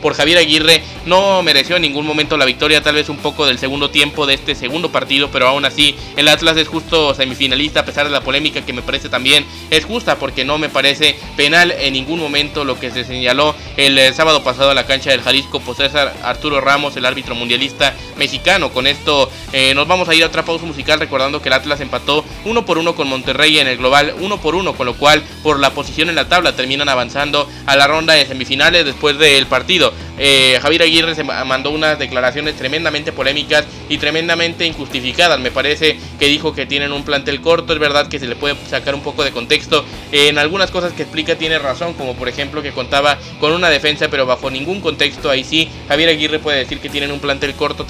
por 0.00 0.14
Javier 0.14 0.38
Aguirre. 0.38 0.82
No 1.06 1.42
mereció 1.42 1.76
en 1.76 1.82
ningún 1.82 2.06
momento 2.06 2.36
la 2.36 2.44
victoria, 2.44 2.82
tal 2.82 2.94
vez 2.94 3.08
un 3.08 3.18
poco 3.18 3.46
del 3.46 3.58
segundo 3.58 3.90
tiempo 3.90 4.26
de 4.26 4.34
este 4.34 4.54
segundo 4.54 4.90
partido, 4.90 5.30
pero 5.30 5.48
aún 5.48 5.64
así 5.64 5.94
el 6.16 6.28
Atlas 6.28 6.56
es 6.56 6.68
justo 6.68 7.14
semifinalista 7.14 7.80
a 7.80 7.84
pesar 7.84 8.06
de 8.06 8.12
la 8.12 8.20
polémica 8.20 8.64
que 8.64 8.72
me 8.72 8.82
parece 8.82 9.08
también 9.08 9.44
es 9.70 9.84
justa 9.84 10.16
porque 10.18 10.44
no 10.44 10.58
me 10.58 10.68
parece 10.68 11.16
penal 11.36 11.72
en 11.72 11.92
ningún 11.92 12.20
momento 12.20 12.64
lo 12.64 12.78
que 12.78 12.90
se 12.90 13.04
señaló 13.04 13.54
el, 13.76 13.98
eh, 13.98 14.12
sábado 14.12 14.42
pasado 14.42 14.70
en 14.70 14.76
la 14.76 14.86
cancha 14.86 15.10
del 15.10 15.22
Jalisco 15.22 15.60
por 15.60 15.76
César 15.76 16.14
Arturo 16.22 16.60
Ramos, 16.60 16.96
el 16.96 17.06
árbitro 17.06 17.34
mundialista 17.34 17.94
mexicano. 18.16 18.70
Con 18.72 18.86
esto 18.86 19.30
eh, 19.52 19.74
nos 19.74 19.86
vamos 19.86 20.08
a 20.08 20.14
ir 20.14 20.22
a 20.22 20.26
otra 20.26 20.44
pausa 20.44 20.66
musical 20.66 21.00
recordando 21.00 21.40
que 21.40 21.48
el 21.48 21.54
Atlas 21.54 21.80
empató 21.80 22.24
uno 22.44 22.64
por 22.64 22.78
uno 22.78 22.94
con 22.94 23.08
Monterrey 23.08 23.58
en 23.58 23.68
el 23.68 23.78
global 23.78 24.14
uno 24.20 24.40
por 24.40 24.54
uno, 24.54 24.74
con 24.74 24.86
lo 24.86 24.94
cual 24.94 25.22
por 25.42 25.58
la 25.60 25.70
posición 25.70 26.08
en 26.08 26.14
la 26.14 26.28
tabla 26.28 26.56
terminan 26.56 26.88
avanzando 26.88 27.48
a 27.66 27.76
la 27.76 27.86
ronda 27.86 28.14
de 28.14 28.26
semifinales 28.26 28.84
después 28.84 29.18
del 29.18 29.46
partido. 29.46 29.92
Eh, 30.18 30.58
Javier 30.62 30.82
Aguirre 30.82 31.14
se 31.14 31.24
mandó 31.24 31.70
unas 31.70 31.98
declaraciones 31.98 32.56
tremendamente 32.56 33.12
polémicas 33.12 33.64
y 33.88 33.98
tremendamente 33.98 34.66
injustificadas. 34.66 35.40
Me 35.40 35.50
parece 35.50 35.98
que 36.18 36.26
dijo 36.26 36.54
que 36.54 36.66
tienen 36.66 36.92
un 36.92 37.04
plantel 37.04 37.40
corto, 37.40 37.72
es 37.72 37.78
verdad 37.78 38.08
que 38.08 38.18
se 38.18 38.26
le 38.26 38.36
puede 38.36 38.56
sacar 38.68 38.94
un 38.94 39.02
poco 39.02 39.24
de 39.24 39.32
contexto. 39.32 39.84
En 40.12 40.38
algunas 40.38 40.70
cosas 40.70 40.92
que 40.92 41.02
explica 41.02 41.36
tiene 41.36 41.58
razón, 41.58 41.94
como 41.94 42.14
por 42.14 42.28
ejemplo 42.28 42.62
que 42.62 42.72
contaba 42.72 43.18
con 43.40 43.52
una 43.52 43.70
defensa, 43.70 44.08
pero 44.08 44.26
bajo 44.26 44.50
ningún 44.50 44.80
contexto 44.80 45.30
ahí 45.30 45.44
sí, 45.44 45.68
Javier 45.88 46.10
Aguirre 46.10 46.38
puede 46.38 46.58
decir 46.58 46.78
que 46.78 46.88
tienen 46.88 47.10
un 47.10 47.20
plantel 47.20 47.54
corto 47.54 47.84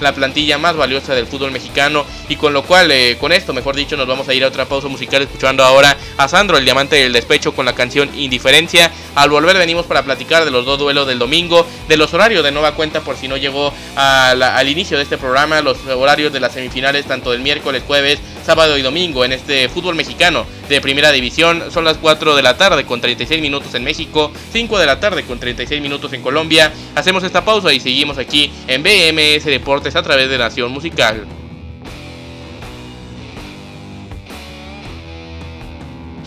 la 0.00 0.14
plantilla 0.14 0.58
más 0.58 0.76
valiosa 0.76 1.14
del 1.14 1.26
fútbol 1.26 1.50
mexicano 1.50 2.04
y 2.28 2.36
con 2.36 2.52
lo 2.52 2.62
cual, 2.62 2.90
eh, 2.90 3.16
con 3.20 3.32
esto, 3.32 3.52
mejor 3.52 3.76
dicho, 3.76 3.96
nos 3.96 4.06
vamos 4.06 4.28
a 4.28 4.34
ir 4.34 4.44
a 4.44 4.48
otra 4.48 4.66
pausa 4.66 4.88
musical 4.88 5.22
escuchando 5.22 5.64
ahora 5.64 5.96
a 6.16 6.28
Sandro, 6.28 6.58
el 6.58 6.64
diamante 6.64 6.96
del 6.96 7.12
despecho, 7.12 7.54
con 7.54 7.66
la 7.66 7.74
canción 7.74 8.10
Indiferencia. 8.16 8.90
Al 9.14 9.30
volver 9.30 9.56
venimos 9.56 9.86
para 9.86 10.02
platicar 10.02 10.44
de 10.44 10.50
los 10.50 10.64
dos 10.64 10.78
duelos 10.78 11.06
del 11.06 11.18
domingo, 11.18 11.66
de 11.88 11.96
los 11.96 12.12
horarios 12.14 12.44
de 12.44 12.52
nueva 12.52 12.74
cuenta 12.74 13.00
por 13.00 13.16
si 13.16 13.28
no 13.28 13.36
llegó 13.36 13.72
al 13.96 14.68
inicio 14.68 14.96
de 14.96 15.02
este 15.02 15.18
programa, 15.18 15.60
los 15.60 15.78
horarios 15.86 16.32
de 16.32 16.40
las 16.40 16.52
semifinales 16.52 17.06
tanto 17.06 17.30
del 17.30 17.40
miércoles, 17.40 17.82
jueves, 17.86 18.18
sábado 18.48 18.78
y 18.78 18.82
domingo 18.82 19.26
en 19.26 19.34
este 19.34 19.68
fútbol 19.68 19.94
mexicano 19.94 20.46
de 20.70 20.80
primera 20.80 21.12
división. 21.12 21.64
Son 21.70 21.84
las 21.84 21.98
4 21.98 22.34
de 22.34 22.40
la 22.42 22.56
tarde 22.56 22.86
con 22.86 22.98
36 22.98 23.42
minutos 23.42 23.74
en 23.74 23.84
México, 23.84 24.32
5 24.52 24.78
de 24.78 24.86
la 24.86 24.98
tarde 24.98 25.24
con 25.24 25.38
36 25.38 25.82
minutos 25.82 26.14
en 26.14 26.22
Colombia. 26.22 26.72
Hacemos 26.94 27.22
esta 27.24 27.44
pausa 27.44 27.74
y 27.74 27.80
seguimos 27.80 28.16
aquí 28.16 28.50
en 28.66 28.82
BMS 28.82 29.44
Deportes 29.44 29.96
a 29.96 30.02
través 30.02 30.30
de 30.30 30.38
Nación 30.38 30.72
Musical. 30.72 31.26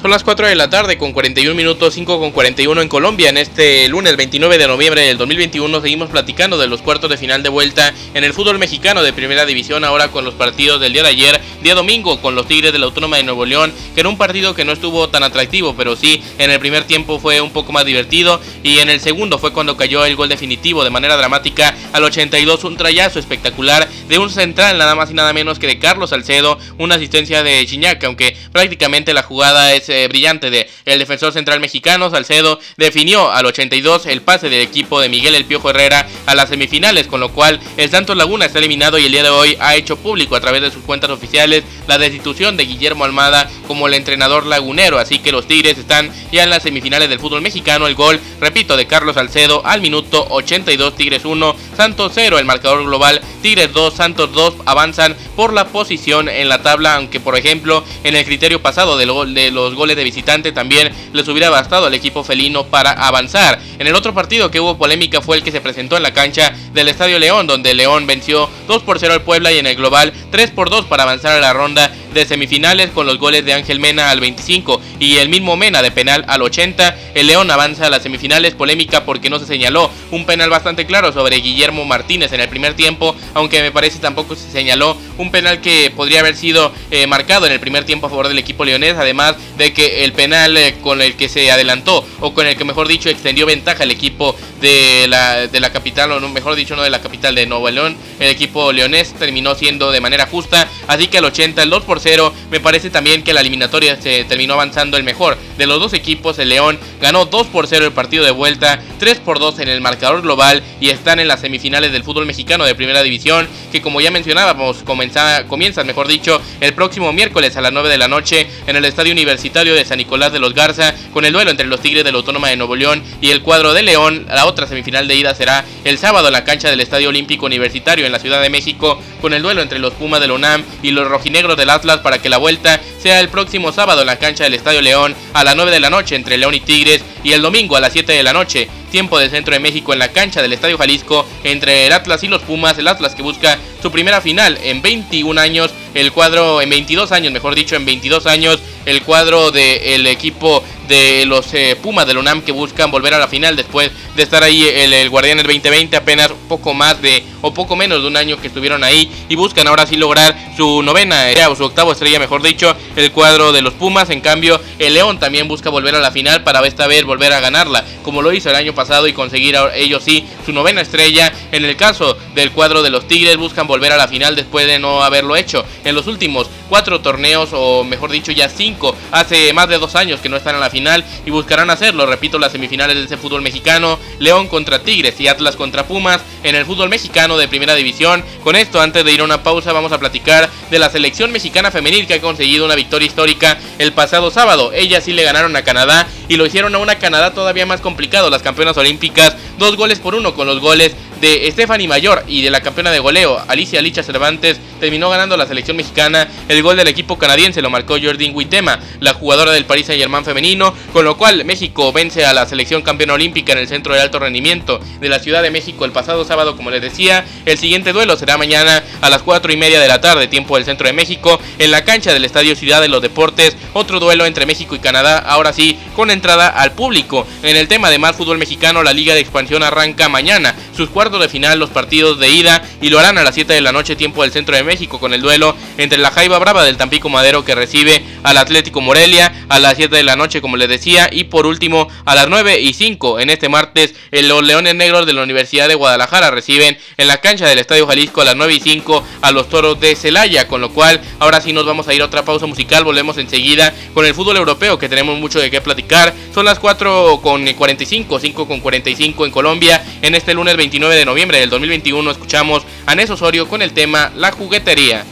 Son 0.02 0.10
las 0.10 0.24
4 0.24 0.48
de 0.48 0.56
la 0.56 0.68
tarde 0.68 0.98
con 0.98 1.14
41 1.14 1.54
minutos, 1.54 1.94
5 1.94 2.20
con 2.20 2.32
41 2.32 2.82
en 2.82 2.88
Colombia. 2.88 3.30
En 3.30 3.38
este 3.38 3.88
lunes 3.88 4.18
29 4.18 4.58
de 4.58 4.68
noviembre 4.68 5.02
del 5.02 5.20
2021 5.20 5.80
seguimos 5.80 6.10
platicando 6.10 6.58
de 6.58 6.66
los 6.66 6.82
cuartos 6.82 7.08
de 7.08 7.18
final 7.18 7.44
de 7.44 7.50
vuelta 7.50 7.94
en 8.16 8.24
el 8.24 8.34
fútbol 8.34 8.58
mexicano 8.58 9.04
de 9.04 9.14
primera 9.14 9.46
división. 9.46 9.84
Ahora 9.84 10.08
con 10.08 10.26
los 10.26 10.34
partidos 10.34 10.82
del 10.82 10.94
día 10.94 11.04
de 11.04 11.10
ayer, 11.10 11.40
día 11.62 11.76
domingo, 11.76 12.20
con 12.20 12.34
los 12.34 12.48
Tigres 12.48 12.74
de 12.74 12.80
la 12.80 12.88
Autónoma 12.88 13.18
de 13.18 13.26
Nuevo 13.26 13.46
León, 13.46 13.72
que 13.94 14.00
era 14.00 14.10
un 14.10 14.18
partido 14.18 14.56
que 14.56 14.66
no 14.66 14.72
estuvo 14.72 15.08
tan 15.10 15.22
atractivo, 15.22 15.76
pero 15.76 15.96
sí 15.96 16.20
en 16.40 16.50
el 16.50 16.60
primer 16.60 16.86
tiempo 16.86 17.20
fue 17.20 17.40
un 17.40 17.52
poco 17.52 17.72
más 17.72 17.86
divertido. 17.86 18.42
Y 18.64 18.80
en 18.80 18.90
el 18.90 19.02
segundo 19.02 19.38
fue 19.38 19.54
cuando 19.54 19.78
cayó 19.78 20.04
el 20.04 20.16
gol 20.16 20.30
definitivo 20.30 20.84
de 20.84 20.90
manera 20.90 21.16
dramática 21.16 21.76
al 21.94 22.04
82. 22.04 22.64
Un 22.64 22.76
trayazo 22.76 23.20
espectacular 23.20 23.88
de 24.10 24.18
un 24.18 24.32
central, 24.32 24.80
nada 24.80 24.96
más 24.96 25.12
y 25.12 25.14
nada 25.14 25.32
menos 25.32 25.60
que 25.60 25.68
de 25.68 25.78
Carlos 25.78 26.10
Salcedo. 26.10 26.58
Una 26.80 26.96
asistencia 26.96 27.44
de 27.44 27.64
Chiñac, 27.68 28.04
aunque 28.04 28.36
prácticamente 28.52 29.14
la 29.14 29.22
jugada 29.22 29.76
es 29.76 29.91
eh, 29.92 30.08
brillante 30.08 30.50
de 30.50 30.70
el 30.86 31.00
defensor 31.00 31.34
central 31.34 31.60
mexicano, 31.60 32.10
Salcedo, 32.10 32.60
definió 32.78 33.32
al 33.32 33.46
82 33.46 34.06
el 34.08 34.22
pase 34.22 34.50
del 34.50 34.62
equipo 34.62 35.00
de 35.00 35.10
Miguel 35.10 35.36
El 35.36 35.46
Piojo 35.46 35.70
Herrera 35.70 36.08
a 36.26 36.36
las 36.36 36.50
semifinales, 36.50 37.08
con 37.08 37.20
lo 37.20 37.30
cual 37.30 37.60
el 37.78 37.90
Santos 37.90 38.18
Laguna 38.18 38.46
está 38.46 38.60
eliminado 38.60 38.98
y 38.98 39.06
el 39.06 39.12
día 39.12 39.24
de 39.24 39.30
hoy 39.30 39.58
ha 39.60 39.76
hecho 39.76 39.98
público 39.98 40.36
a 40.36 40.42
través 40.42 40.62
de 40.62 40.72
sus 40.72 40.84
cuentas 40.84 41.10
oficiales 41.10 41.64
la 41.88 41.98
destitución 41.98 42.58
de 42.58 42.66
Guillermo 42.66 43.06
Almada 43.06 43.50
como 43.68 43.88
el 43.88 43.94
entrenador 43.94 44.46
lagunero, 44.46 44.98
así 44.98 45.20
que 45.20 45.32
los 45.32 45.48
Tigres 45.48 45.78
están 45.78 46.12
ya 46.32 46.44
en 46.44 46.50
las 46.50 46.64
semifinales 46.64 47.10
del 47.10 47.20
fútbol 47.20 47.42
mexicano, 47.42 47.88
el 47.88 47.96
gol, 47.96 48.20
repito, 48.40 48.78
de 48.78 48.88
Carlos 48.88 49.16
Salcedo 49.16 49.62
al 49.66 49.82
minuto 49.82 50.26
82, 50.30 50.96
Tigres 50.96 51.26
1, 51.26 51.56
Santos 51.76 52.12
0, 52.16 52.40
el 52.40 52.46
marcador 52.46 52.86
global, 52.86 53.22
Tigres 53.42 53.72
2, 53.74 53.94
Santos 53.94 54.32
2 54.34 54.56
avanzan 54.66 55.16
por 55.36 55.54
la 55.54 55.68
posición 55.68 56.30
en 56.30 56.50
la 56.50 56.62
tabla, 56.62 56.96
aunque 56.96 57.20
por 57.20 57.38
ejemplo 57.38 57.84
en 58.04 58.16
el 58.16 58.26
criterio 58.26 58.62
pasado 58.62 58.98
de, 58.98 59.06
de 59.34 59.52
los 59.52 59.76
goles 59.82 59.96
de 59.96 60.04
visitante 60.04 60.52
también 60.52 60.92
les 61.12 61.28
hubiera 61.28 61.50
bastado 61.50 61.88
al 61.88 61.94
equipo 61.96 62.24
felino 62.24 62.68
para 62.68 62.92
avanzar. 62.92 63.60
En 63.80 63.88
el 63.88 63.96
otro 63.96 64.14
partido 64.14 64.52
que 64.52 64.60
hubo 64.60 64.78
polémica 64.78 65.22
fue 65.22 65.38
el 65.38 65.44
que 65.44 65.52
se 65.52 65.60
presentó 65.60 65.98
en 65.98 66.04
la 66.04 66.14
cancha 66.14 66.54
del 66.74 66.88
Estadio 66.88 67.18
León, 67.18 67.48
donde 67.48 67.74
León 67.74 68.06
venció 68.06 68.48
2 68.68 68.84
por 68.84 69.00
0 69.00 69.14
al 69.14 69.24
Puebla 69.24 69.52
y 69.52 69.58
en 69.58 69.66
el 69.66 69.76
global 69.76 70.14
3 70.30 70.52
por 70.52 70.70
2 70.70 70.86
para 70.86 71.02
avanzar 71.02 71.36
a 71.36 71.40
la 71.40 71.54
ronda 71.54 71.92
de 72.14 72.26
semifinales 72.26 72.90
con 72.92 73.06
los 73.06 73.18
goles 73.18 73.46
de 73.46 73.54
Ángel 73.54 73.80
Mena 73.80 74.12
al 74.12 74.20
25 74.20 74.82
y 75.00 75.18
el 75.18 75.30
mismo 75.30 75.56
Mena 75.58 75.82
de 75.82 75.92
penal 75.92 76.26
al 76.28 76.42
80. 76.42 76.96
El 77.16 77.28
León 77.28 77.50
avanza 77.52 77.88
a 77.88 77.90
las 77.90 78.04
semifinales, 78.04 78.54
polémica 78.54 79.06
porque 79.06 79.30
no 79.30 79.40
se 79.40 79.46
señaló 79.46 79.90
un 80.12 80.26
penal 80.26 80.50
bastante 80.50 80.86
claro 80.86 81.12
sobre 81.14 81.38
Guillermo 81.38 81.86
Martínez 81.86 82.32
en 82.34 82.42
el 82.42 82.50
primer 82.50 82.74
tiempo, 82.74 83.16
aunque 83.34 83.62
me 83.62 83.72
parece 83.72 84.00
tampoco 84.00 84.36
se 84.36 84.50
señaló 84.52 84.98
un 85.18 85.32
penal 85.32 85.62
que 85.62 85.92
podría 85.96 86.20
haber 86.20 86.36
sido 86.36 86.72
eh, 86.90 87.08
marcado 87.08 87.46
en 87.46 87.54
el 87.54 87.60
primer 87.60 87.86
tiempo 87.86 88.08
a 88.08 88.10
favor 88.10 88.28
del 88.28 88.40
equipo 88.40 88.66
leonés, 88.66 88.96
además 88.98 89.36
de 89.58 89.74
que 89.74 90.04
el 90.04 90.14
penal 90.14 90.58
eh, 90.58 90.76
con 90.82 91.02
el 91.02 91.16
que 91.16 91.30
se 91.30 91.52
adelantó 91.52 92.06
o 92.20 92.34
con 92.34 92.48
el 92.48 92.56
que 92.56 92.66
mejor 92.66 92.88
dicho 92.88 93.10
extendió 93.10 93.46
ventaja 93.46 93.84
el 93.84 93.92
equipo 93.92 94.36
de 94.60 95.08
la, 95.08 95.48
de 95.48 95.60
la 95.60 95.72
capital, 95.72 96.12
o 96.12 96.20
no, 96.20 96.30
mejor 96.30 96.56
dicho 96.56 96.76
no 96.76 96.84
de 96.84 96.90
la 96.90 97.02
capital 97.02 97.36
de 97.36 97.46
Nuevo 97.46 97.70
León, 97.70 97.96
el 98.20 98.30
equipo 98.30 98.72
leonés 98.72 99.14
terminó 99.14 99.56
siendo 99.56 99.92
de 99.92 100.02
manera 100.02 100.28
justa, 100.28 100.70
así 100.88 101.08
que 101.08 101.20
al 101.20 101.26
80 101.26 101.64
el 101.64 101.70
2 101.70 101.84
por 101.84 102.00
0, 102.02 102.34
me 102.50 102.60
parece 102.60 102.90
también 102.90 103.24
que 103.24 103.34
la 103.34 103.42
eliminatoria 103.42 104.02
se 104.02 104.24
terminó 104.26 104.54
avanzando 104.54 104.98
el 104.98 105.04
mejor. 105.04 105.38
De 105.58 105.68
los 105.68 105.80
dos 105.80 105.94
equipos, 105.94 106.40
el 106.40 106.50
León 106.50 106.80
ganó 107.00 107.26
2 107.26 107.48
por 107.48 107.68
0 107.68 107.86
el 107.86 107.92
partido 107.92 108.26
de 108.26 108.32
vuelta 108.32 108.82
3 109.02 109.18
por 109.18 109.40
2 109.40 109.58
en 109.58 109.68
el 109.68 109.82
marcador 109.82 110.22
global 110.22 110.62
y 110.80 110.90
están 110.90 111.20
en 111.20 111.28
las 111.28 111.42
semifinales 111.42 111.92
del 111.92 112.04
fútbol 112.04 112.28
mexicano 112.28 112.66
de 112.66 112.76
primera 112.76 113.02
división, 113.02 113.48
que 113.72 113.82
como 113.82 114.00
ya 114.00 114.12
mencionábamos, 114.12 114.84
comienza, 114.84 115.48
comienzan, 115.48 115.88
mejor 115.88 116.08
dicho, 116.08 116.40
el 116.60 116.76
próximo 116.76 117.12
miércoles 117.12 117.58
a 117.58 117.62
las 117.62 117.74
9 117.74 117.90
de 117.90 117.98
la 117.98 118.08
noche 118.08 118.46
en 118.68 118.76
el 118.76 118.86
Estadio 118.86 119.12
Universitario 119.12 119.74
de 119.74 119.86
San 119.86 119.98
Nicolás 119.98 120.32
de 120.32 120.38
los 120.38 120.54
Garza, 120.54 120.94
con 121.14 121.26
el 121.26 121.34
duelo 121.34 121.50
entre 121.50 121.66
los 121.66 121.82
Tigres 121.82 122.04
de 122.04 122.12
la 122.12 122.20
Autónoma 122.20 122.50
de 122.50 122.58
Nuevo 122.58 122.76
León 122.76 123.02
y 123.22 123.32
el 123.32 123.42
cuadro 123.42 123.74
de 123.74 123.82
León. 123.82 124.28
La 124.30 124.46
otra 124.46 124.68
semifinal 124.68 125.08
de 125.08 125.16
ida 125.16 125.34
será 125.34 125.66
el 125.84 125.98
sábado 125.98 126.28
en 126.28 126.34
la 126.34 126.44
cancha 126.44 126.70
del 126.70 126.80
Estadio 126.80 127.10
Olímpico 127.10 127.48
Universitario 127.48 128.06
en 128.06 128.12
la 128.12 128.20
Ciudad 128.20 128.40
de 128.40 128.52
México, 128.52 129.02
con 129.20 129.34
el 129.34 129.42
duelo 129.42 129.64
entre 129.64 129.80
los 129.80 129.94
Pumas 129.94 130.22
del 130.22 130.30
UNAM 130.30 130.64
y 130.84 130.92
los 130.92 131.08
rojinegros 131.08 131.58
del 131.58 131.72
Atlas 131.72 132.02
para 132.02 132.20
que 132.20 132.30
la 132.30 132.38
vuelta 132.38 132.80
sea 133.02 133.20
el 133.20 133.30
próximo 133.30 133.72
sábado 133.72 134.02
en 134.02 134.08
la 134.08 134.20
cancha 134.20 134.44
del 134.44 134.54
Estadio 134.54 134.82
León 134.82 135.16
a 135.34 135.44
las 135.44 135.56
9 135.56 135.72
de 135.72 135.80
la 135.80 135.90
noche 135.90 136.16
entre 136.16 136.38
León 136.38 136.54
y 136.54 136.60
Tigres 136.60 137.04
y 137.24 137.34
el 137.34 137.42
domingo 137.42 137.76
a 137.76 137.80
las 137.80 137.94
7 137.94 138.12
de 138.12 138.22
la 138.22 138.34
noche 138.34 138.70
tiempo 138.92 139.18
del 139.18 139.32
centro 139.32 139.54
de 139.54 139.60
México 139.60 139.94
en 139.94 140.00
la 140.00 140.10
cancha 140.10 140.42
del 140.42 140.54
Estadio 140.54 140.78
Jalisco 140.78 141.26
entre 141.44 141.88
el 141.88 141.94
Atlas 141.94 142.24
y 142.24 142.28
los 142.28 142.44
Pumas, 142.44 142.78
el 142.78 142.88
Atlas 142.88 143.16
que 143.16 143.24
busca 143.24 143.58
su 143.82 143.92
primera 143.92 144.22
final 144.22 144.58
en 144.64 144.82
21 144.82 145.40
años, 145.40 145.72
el 145.94 146.12
cuadro 146.12 146.62
en 146.62 146.70
22 146.70 147.12
años, 147.12 147.32
mejor 147.32 147.56
dicho, 147.56 147.76
en 147.76 147.86
22 147.86 148.26
años, 148.28 148.60
el 148.86 149.02
cuadro 149.04 149.52
del 149.52 150.08
equipo 150.08 150.64
de 150.88 151.26
los 151.26 151.54
eh, 151.54 151.78
Pumas 151.82 152.06
del 152.06 152.18
UNAM 152.18 152.42
que 152.42 152.52
buscan 152.52 152.92
volver 152.92 153.14
a 153.14 153.20
la 153.20 153.30
final 153.30 153.56
después 153.56 153.92
de 154.16 154.24
estar 154.24 154.44
ahí 154.44 154.68
el, 154.68 155.10
Guardián 155.10 155.40
el 155.40 155.48
2020, 155.48 155.96
apenas 155.96 156.34
poco 156.50 156.74
más 156.74 157.02
de 157.02 157.24
o 157.42 157.54
poco 157.54 157.78
menos 157.78 158.02
de 158.02 158.08
un 158.08 158.18
año 158.18 158.40
que 158.40 158.48
estuvieron 158.48 158.84
ahí 158.84 159.10
y 159.30 159.36
buscan 159.36 159.68
ahora 159.68 159.86
sí 159.86 159.96
lograr 159.96 160.36
su 160.58 160.84
novena 160.84 161.28
o 161.50 161.56
su 161.56 161.64
octava 161.64 161.94
estrella, 161.94 162.20
mejor 162.20 162.44
dicho, 162.44 162.76
el 162.96 163.12
cuadro 163.12 163.54
de 163.54 163.62
los 163.62 163.74
Pumas. 163.74 164.10
En 164.10 164.20
cambio, 164.22 164.60
el 164.80 164.94
León 164.94 165.18
también 165.18 165.48
busca 165.48 165.70
volver 165.70 165.96
a 165.96 166.02
la 166.02 166.12
final 166.12 166.44
para 166.44 166.66
esta 166.68 166.88
vez 166.88 167.06
volver 167.06 167.32
a 167.32 167.40
ganarla, 167.40 167.86
como 168.04 168.22
lo 168.22 168.34
hizo 168.34 168.50
el 168.50 168.56
año 168.56 168.76
pasado 168.76 169.08
y 169.08 169.14
conseguir 169.14 169.56
ellos 169.74 170.04
sí 170.04 170.26
su 170.46 170.52
novena 170.52 170.82
estrella. 170.82 171.32
En 171.52 171.64
el 171.64 171.78
caso 171.78 172.18
del 172.36 172.52
cuadro 172.52 172.84
de 172.84 172.90
los 172.90 173.08
Tigres, 173.08 173.38
buscan 173.38 173.66
volver 173.72 173.94
a 173.94 173.98
la 173.98 174.10
final 174.10 174.36
después 174.36 174.68
de 174.68 174.80
no 174.80 175.02
haberlo 175.02 175.38
hecho 175.38 175.64
en 175.86 175.96
los 175.96 176.08
últimos 176.08 176.50
cuatro 176.68 177.00
torneos, 177.00 177.52
o 177.54 177.86
mejor 177.86 178.12
dicho, 178.12 178.34
ya 178.34 178.50
cinco, 178.50 178.94
hace 179.12 179.54
más 179.54 179.70
de 179.70 179.78
dos 179.78 179.96
años 179.96 180.20
que 180.20 180.28
no 180.28 180.36
están 180.36 180.56
en 180.56 180.62
la 180.62 180.70
final 180.70 181.06
y 181.26 181.32
buscarán 181.32 181.70
hacerlo. 181.70 182.06
Repito, 182.06 182.38
las 182.38 182.52
semifinales 182.52 182.98
de 182.98 183.06
ese 183.06 183.16
fútbol 183.16 183.42
mexicano: 183.42 183.98
León 184.20 184.50
contra 184.50 184.84
Tigres 184.84 185.20
y 185.22 185.30
Atlas 185.30 185.56
contra 185.56 185.86
Pumas 185.86 186.22
en 186.44 186.56
el 186.56 186.66
fútbol 186.66 186.90
mexicano 186.90 187.38
de 187.38 187.48
primera 187.48 187.74
división. 187.76 188.26
Con 188.44 188.58
esto, 188.58 188.82
antes 188.82 189.06
de 189.06 189.14
ir 189.14 189.22
a 189.22 189.24
una 189.24 189.42
pausa, 189.42 189.72
vamos 189.72 189.94
a 189.94 190.00
platicar 190.00 190.50
de 190.70 190.80
la 190.80 190.90
selección 190.90 191.32
mexicana 191.32 191.72
femenil 191.72 192.08
que 192.08 192.16
ha 192.16 192.22
conseguido 192.22 192.66
una 192.66 192.76
victoria 192.76 193.06
histórica 193.06 193.58
el 193.80 193.94
pasado 193.94 194.32
sábado. 194.32 194.72
Ellas 194.74 195.06
sí 195.06 195.14
le 195.14 195.24
ganaron 195.24 195.56
a 195.56 195.64
Canadá 195.64 196.08
y 196.28 196.36
lo 196.36 196.46
hicieron 196.46 196.76
a 196.76 196.80
una 196.80 197.00
Canadá 197.00 197.34
todavía 197.34 197.66
más 197.66 197.80
complicado. 197.80 198.30
Las 198.30 198.42
campeonas 198.42 198.76
olímpicas, 198.76 199.38
dos 199.58 199.78
goles 199.78 200.00
por 200.00 200.16
uno 200.16 200.34
con 200.34 200.48
los 200.48 200.60
goles 200.60 200.94
de 201.22 201.50
Stephanie 201.52 201.88
Mayor 201.88 202.24
y 202.28 202.42
de 202.42 202.50
la 202.50 202.62
campeona 202.62 202.92
de 202.92 203.00
goleo 203.00 203.40
Alicia 203.48 203.82
Licha 203.82 204.02
Cervantes 204.04 204.60
terminó 204.80 205.10
ganando 205.10 205.38
la 205.38 205.46
selección 205.46 205.78
mexicana. 205.78 206.28
El 206.50 206.64
gol 206.64 206.76
del 206.76 206.88
equipo 206.88 207.18
canadiense 207.18 207.62
lo 207.62 207.70
marcó 207.70 207.98
Jordan 208.02 208.32
Huitema, 208.34 208.80
la 209.00 209.14
jugadora 209.14 209.52
del 209.52 209.66
Paris 209.66 209.86
Saint-Germain 209.86 210.26
femenino, 210.26 210.74
con 210.92 211.06
lo 211.06 211.18
cual 211.18 211.46
México 211.46 211.94
vence 211.94 212.26
a 212.26 212.34
la 212.34 212.48
selección 212.48 212.82
campeona 212.82 213.14
olímpica 213.14 213.54
en 213.54 213.60
el 213.60 213.68
Centro 213.68 213.94
de 213.94 214.02
Alto 214.02 214.18
Rendimiento 214.18 214.80
de 215.00 215.10
la 215.10 215.20
Ciudad 215.20 215.44
de 215.44 215.52
México 215.52 215.86
el 215.86 215.92
pasado 215.92 216.26
sábado, 216.26 216.58
como 216.58 216.72
les 216.72 216.82
decía. 216.82 217.24
El 217.46 217.60
siguiente 217.60 217.94
duelo 217.94 218.18
será 218.18 218.38
mañana 218.40 218.84
a 219.02 219.10
las 219.12 219.22
4 219.22 219.54
y 219.54 219.58
media 219.58 219.80
de 219.80 219.88
la 219.88 220.02
tarde, 220.02 220.28
tiempo 220.28 220.56
del 220.56 220.66
Centro 220.66 220.88
de 220.88 220.94
México, 220.94 221.40
en 221.60 221.70
la 221.70 221.86
cancha 221.86 222.14
del 222.14 222.26
Estadio 222.26 222.56
Ciudad 222.56 222.82
de 222.82 222.88
los 222.88 223.04
Deportes. 223.04 223.56
Otro 223.74 224.00
duelo 224.00 224.26
entre 224.26 224.48
México 224.48 224.74
y 224.74 224.80
Canadá, 224.80 225.20
ahora 225.20 225.54
sí, 225.54 225.78
con 225.96 226.10
entrada 226.10 226.48
al 226.48 226.72
público. 226.72 227.28
En 227.44 227.56
el 227.56 227.68
tema 227.68 227.92
de 227.92 228.00
más 228.00 228.16
fútbol 228.16 228.40
mexicano, 228.40 228.82
la 228.82 228.94
Liga 228.94 229.14
de 229.14 229.20
Expansión 229.20 229.62
arranca 229.62 230.10
mañana 230.10 230.56
sus 230.76 230.90
cuartos 230.90 231.11
de 231.20 231.30
final, 231.30 231.60
los 231.60 231.70
partidos 231.70 232.20
de 232.20 232.30
ida, 232.30 232.62
y 232.82 232.90
lo 232.90 233.00
harán 233.00 233.18
a 233.18 233.24
las 233.24 233.36
7 233.36 233.54
de 233.54 233.62
la 233.62 233.72
noche, 233.72 233.96
tiempo 233.96 234.24
del 234.24 234.32
Centro 234.32 234.56
de 234.56 234.64
México, 234.64 235.00
con 235.00 235.14
el 235.14 235.22
duelo 235.22 235.56
entre 235.78 235.98
la 235.98 236.12
Jaiba 236.12 236.40
Brava 236.40 236.64
del 236.64 236.78
Tampico 236.78 237.10
Madero 237.10 237.46
que 237.46 237.56
recibe 237.56 238.04
al 238.24 238.38
Atlético 238.38 238.82
Morelia 238.82 239.46
a 239.50 239.60
las 239.60 239.78
7 239.78 239.96
de 239.96 240.04
la 240.04 240.16
noche, 240.16 240.42
como 240.42 240.58
les 240.58 240.70
decía, 240.70 241.10
y 241.12 241.26
por 241.26 241.46
último 241.46 241.88
a 242.06 242.16
las 242.16 242.30
9 242.30 242.60
y 242.60 242.74
5 242.74 243.20
en 243.20 243.30
este 243.30 243.50
martes, 243.50 243.94
los 244.12 244.44
Leones 244.44 244.76
Negros 244.76 245.06
de 245.06 245.14
la 245.14 245.24
Universidad 245.24 245.68
de 245.68 245.76
Guadalajara 245.76 246.32
reciben 246.32 246.78
en 246.98 247.08
la 247.08 247.18
cancha 247.18 247.48
del 247.48 247.60
Estadio 247.60 247.88
Jalisco 247.88 248.22
a 248.22 248.26
las 248.26 248.36
9 248.36 248.54
y 248.54 248.60
5 248.60 249.04
a 249.22 249.32
los 249.32 249.50
Toros 249.50 249.80
de 249.80 249.96
Celaya, 249.96 250.48
con 250.48 250.62
lo 250.62 250.72
cual 250.72 251.02
ahora 251.20 251.42
sí 251.42 251.54
nos 251.54 251.66
vamos 251.66 251.88
a 251.88 251.94
ir 251.94 252.02
a 252.02 252.06
otra 252.06 252.24
pausa 252.24 252.46
musical, 252.46 252.84
volvemos 252.84 253.18
enseguida 253.18 253.74
con 253.94 254.06
el 254.06 254.14
fútbol 254.14 254.38
europeo 254.38 254.78
que 254.78 254.90
tenemos 254.90 255.18
mucho 255.20 255.40
de 255.40 255.52
qué 255.52 255.62
platicar. 255.62 256.14
Son 256.34 256.46
las 256.46 256.60
4 256.60 257.20
con 257.22 257.46
45, 257.46 258.20
5 258.20 258.48
con 258.48 258.60
45 258.60 259.26
en 259.26 259.32
Colombia. 259.32 259.84
En 260.02 260.16
este 260.16 260.34
lunes 260.34 260.56
29 260.58 260.96
de 260.96 261.01
noviembre 261.06 261.40
del 261.40 261.50
2021 261.50 262.12
escuchamos 262.12 262.66
a 262.86 262.96
Nes 262.96 263.10
Osorio 263.10 263.48
con 263.48 263.62
el 263.62 263.74
tema 263.74 264.12
La 264.16 264.32
juguetería. 264.32 265.06